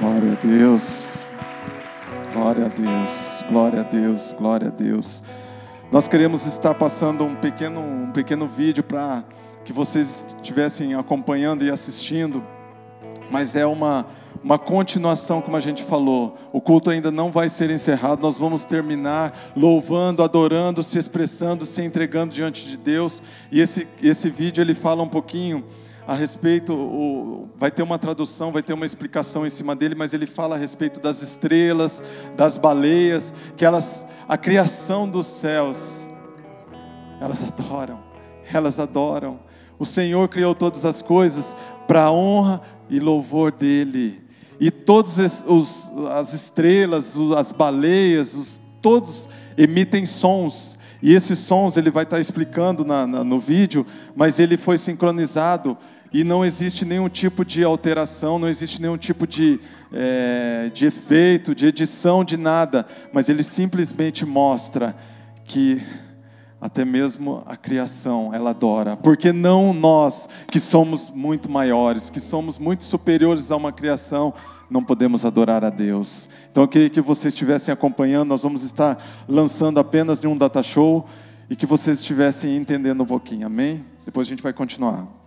[0.01, 1.27] Glória a Deus,
[2.33, 5.25] glória a Deus, glória a Deus, glória a Deus.
[5.91, 9.25] Nós queremos estar passando um pequeno, um pequeno vídeo para
[9.65, 12.45] que vocês estivessem acompanhando e assistindo,
[13.29, 14.07] mas é uma,
[14.41, 16.37] uma continuação, como a gente falou.
[16.53, 21.83] O culto ainda não vai ser encerrado, nós vamos terminar louvando, adorando, se expressando, se
[21.83, 23.21] entregando diante de Deus.
[23.51, 25.65] E esse, esse vídeo ele fala um pouquinho
[26.09, 30.15] a respeito, o, vai ter uma tradução, vai ter uma explicação em cima dele, mas
[30.15, 32.03] ele fala a respeito das estrelas,
[32.35, 36.01] das baleias, que elas, a criação dos céus,
[37.21, 38.01] elas adoram,
[38.51, 39.39] elas adoram.
[39.79, 41.55] O Senhor criou todas as coisas
[41.87, 44.23] para a honra e louvor dele.
[44.59, 45.45] E todas
[46.11, 49.29] as estrelas, as baleias, os, todos
[49.59, 50.79] emitem sons.
[51.03, 53.87] E esses sons ele vai estar explicando na, na, no vídeo,
[54.17, 55.77] mas ele foi sincronizado
[56.13, 59.61] e não existe nenhum tipo de alteração, não existe nenhum tipo de,
[59.93, 64.97] é, de efeito, de edição, de nada, mas ele simplesmente mostra
[65.45, 65.83] que
[66.61, 72.59] até mesmo a criação ela adora, porque não nós que somos muito maiores, que somos
[72.59, 74.35] muito superiores a uma criação,
[74.69, 76.29] não podemos adorar a Deus.
[76.51, 80.63] Então eu queria que vocês estivessem acompanhando, nós vamos estar lançando apenas de um data
[80.63, 81.07] show
[81.49, 83.85] e que vocês estivessem entendendo um pouquinho, amém?
[84.05, 85.18] Depois a gente vai continuar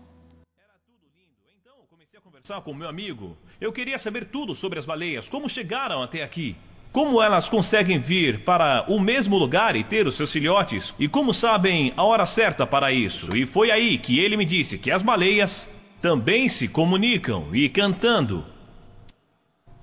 [2.42, 3.38] conversar com meu amigo.
[3.60, 6.56] Eu queria saber tudo sobre as baleias, como chegaram até aqui.
[6.92, 10.92] Como elas conseguem vir para o mesmo lugar e ter os seus filhotes?
[10.98, 13.38] E como sabem a hora certa para isso?
[13.38, 15.70] E foi aí que ele me disse que as baleias
[16.02, 18.44] também se comunicam e cantando.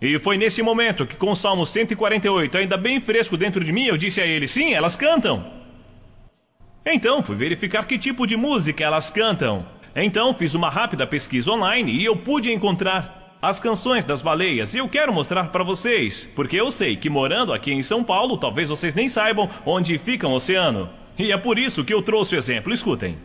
[0.02, 3.86] E foi nesse momento que, com o Salmo 148 ainda bem fresco dentro de mim,
[3.86, 5.48] eu disse a ele: sim, elas cantam.
[6.84, 9.77] Então fui verificar que tipo de música elas cantam.
[9.94, 14.78] Então fiz uma rápida pesquisa online e eu pude encontrar as canções das baleias e
[14.78, 18.68] eu quero mostrar para vocês, porque eu sei que morando aqui em São Paulo, talvez
[18.68, 20.90] vocês nem saibam onde fica o oceano.
[21.18, 22.72] E é por isso que eu trouxe o exemplo.
[22.72, 23.16] Escutem.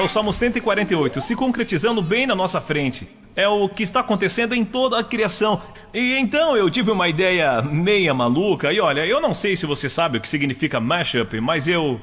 [0.00, 3.06] É o Salmo 148 se concretizando bem na nossa frente.
[3.36, 5.60] É o que está acontecendo em toda a criação.
[5.92, 8.72] E então eu tive uma ideia meia maluca.
[8.72, 12.00] E olha, eu não sei se você sabe o que significa mashup, mas eu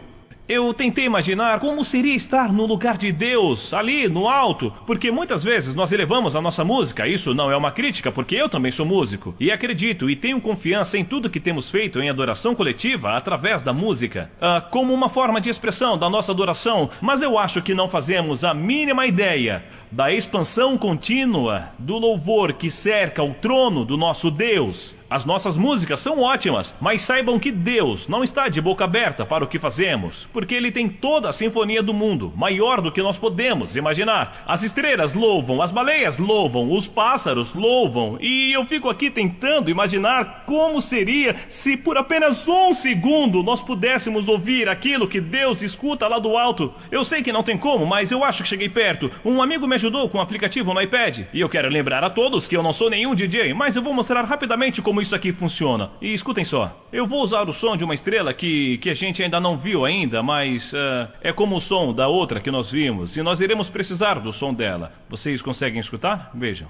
[0.47, 5.43] eu tentei imaginar como seria estar no lugar de Deus, ali no alto, porque muitas
[5.43, 7.07] vezes nós elevamos a nossa música.
[7.07, 9.35] Isso não é uma crítica, porque eu também sou músico.
[9.39, 13.73] E acredito e tenho confiança em tudo que temos feito em adoração coletiva através da
[13.73, 16.89] música, uh, como uma forma de expressão da nossa adoração.
[17.01, 22.71] Mas eu acho que não fazemos a mínima ideia da expansão contínua do louvor que
[22.71, 24.96] cerca o trono do nosso Deus.
[25.09, 29.41] As nossas músicas são ótimas, mas saibam que Deus não está de boca aberta para
[29.41, 33.17] o que fazemos, porque Ele tem toda a sinfonia do mundo, maior do que nós
[33.17, 34.43] podemos imaginar.
[34.45, 40.43] As estrelas louvam, as baleias louvam, os pássaros louvam, e eu fico aqui tentando imaginar
[40.45, 46.19] como seria se por apenas um segundo nós pudéssemos ouvir aquilo que Deus escuta lá
[46.19, 46.73] do alto.
[46.91, 49.09] Eu sei que não tem como, mas eu acho que cheguei perto.
[49.23, 52.45] Um amigo me ajudou com um aplicativo no iPad, e eu quero lembrar a todos
[52.45, 55.31] que eu não sou nenhum DJ, mas eu vou mostrar rapidamente como como isso aqui
[55.31, 55.91] funciona.
[56.01, 59.21] E escutem só, eu vou usar o som de uma estrela que, que a gente
[59.21, 63.15] ainda não viu ainda, mas uh, é como o som da outra que nós vimos,
[63.15, 64.91] e nós iremos precisar do som dela.
[65.07, 66.31] Vocês conseguem escutar?
[66.33, 66.67] Vejam.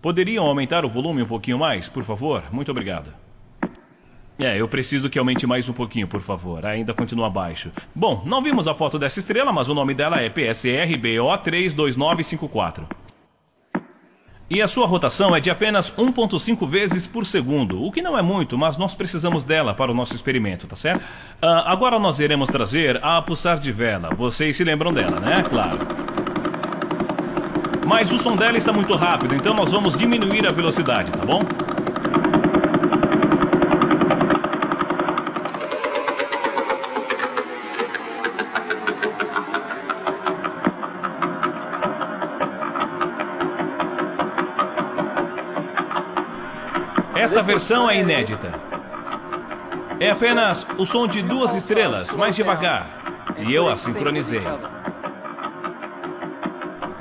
[0.00, 2.44] Poderiam aumentar o volume um pouquinho mais, por favor?
[2.52, 3.12] Muito obrigado.
[4.38, 6.64] É, eu preciso que aumente mais um pouquinho, por favor.
[6.64, 7.72] Ainda continua baixo.
[7.92, 13.03] Bom, não vimos a foto dessa estrela, mas o nome dela é PSR BO 32954.
[14.48, 18.20] E a sua rotação é de apenas 1.5 vezes por segundo, o que não é
[18.20, 21.06] muito, mas nós precisamos dela para o nosso experimento, tá certo?
[21.40, 24.10] Ah, agora nós iremos trazer a pulsar de vela.
[24.14, 25.42] Vocês se lembram dela, né?
[25.48, 25.78] Claro.
[27.86, 31.42] Mas o som dela está muito rápido, então nós vamos diminuir a velocidade, tá bom?
[47.24, 48.52] Esta versão é inédita.
[49.98, 52.86] É apenas o som de duas estrelas, mais devagar.
[53.38, 54.42] E eu a sincronizei.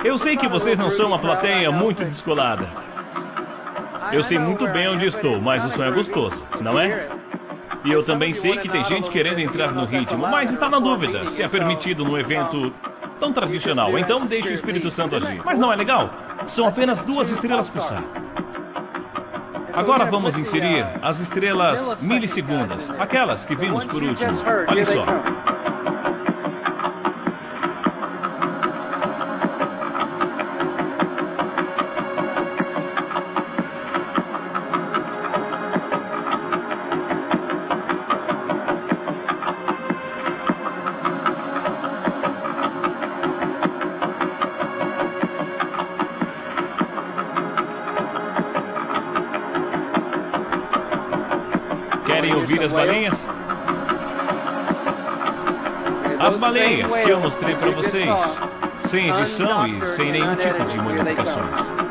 [0.01, 2.69] Eu sei que vocês não são uma plateia muito descolada.
[4.13, 7.09] Eu sei muito bem onde estou, mas o som é gostoso, não é?
[7.84, 11.28] E eu também sei que tem gente querendo entrar no ritmo, mas está na dúvida
[11.28, 12.74] se é permitido num evento
[13.19, 13.99] tão tradicional.
[13.99, 15.41] Então deixe o Espírito Santo agir.
[15.43, 16.09] Mas não é legal?
[16.47, 18.01] São apenas duas estrelas pulsar.
[19.74, 24.32] Agora vamos inserir as estrelas milissegundas, aquelas que vimos por último.
[24.67, 25.03] Olhem só.
[52.74, 53.28] Baleias?
[56.19, 58.39] As baleias que eu mostrei para vocês,
[58.80, 61.82] sem edição e sem nenhum tipo de modificações.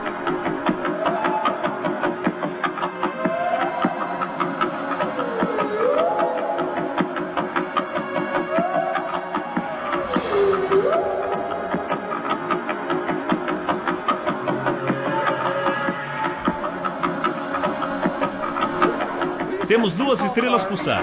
[19.82, 21.02] Temos duas estrelas pulsar.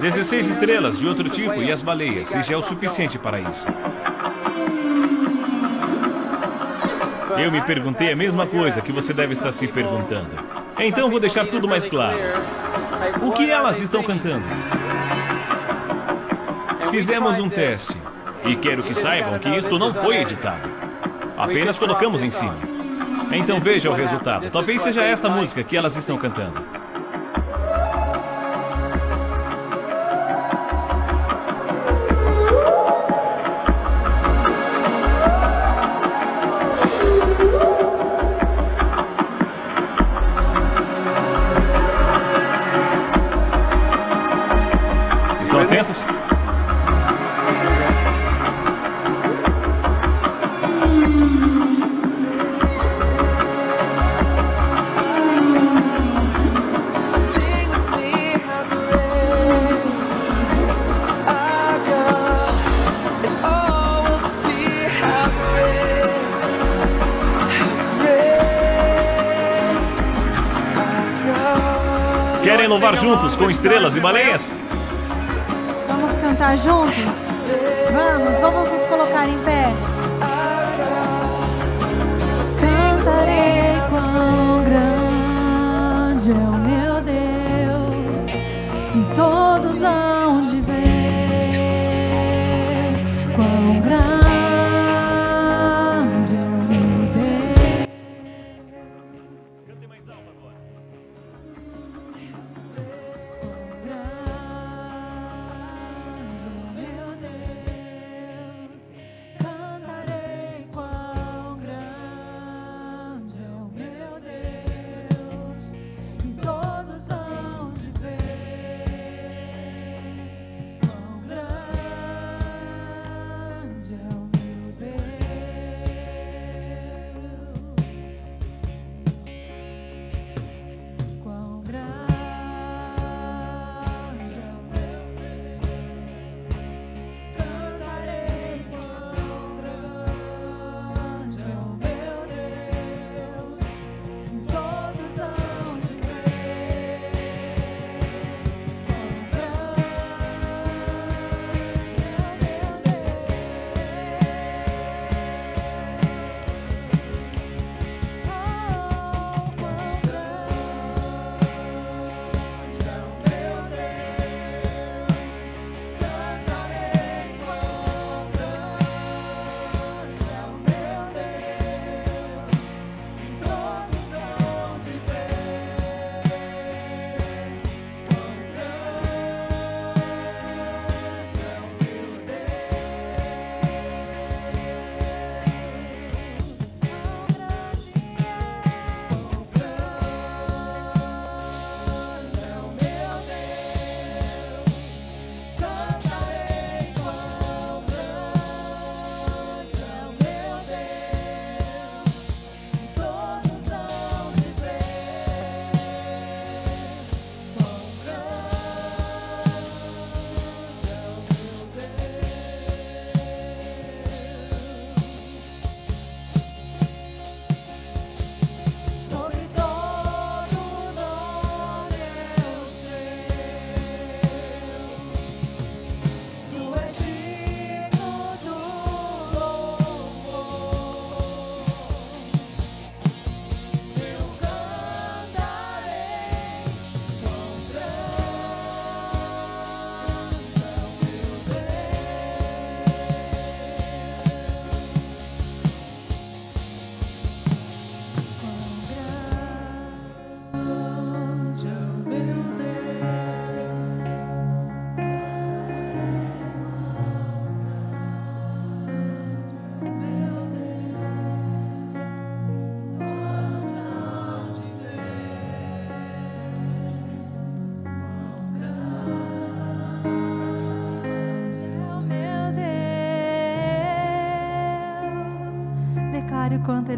[0.00, 3.66] 16 estrelas de outro tipo e as baleias, e já é o suficiente para isso.
[7.36, 10.30] Eu me perguntei a mesma coisa que você deve estar se perguntando.
[10.78, 12.16] Então vou deixar tudo mais claro.
[13.20, 14.46] O que elas estão cantando?
[16.92, 17.96] Fizemos um teste.
[18.44, 20.70] E quero que saibam que isto não foi editado.
[21.36, 22.77] Apenas colocamos em cima.
[23.32, 24.50] Então veja o resultado.
[24.50, 26.77] Talvez seja esta música que elas estão cantando.
[72.88, 74.50] Louvar juntos com estrelas e baleias?
[75.86, 76.94] Vamos cantar junto?
[77.92, 79.66] Vamos, vamos nos colocar em pé.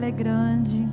[0.07, 0.90] É grande.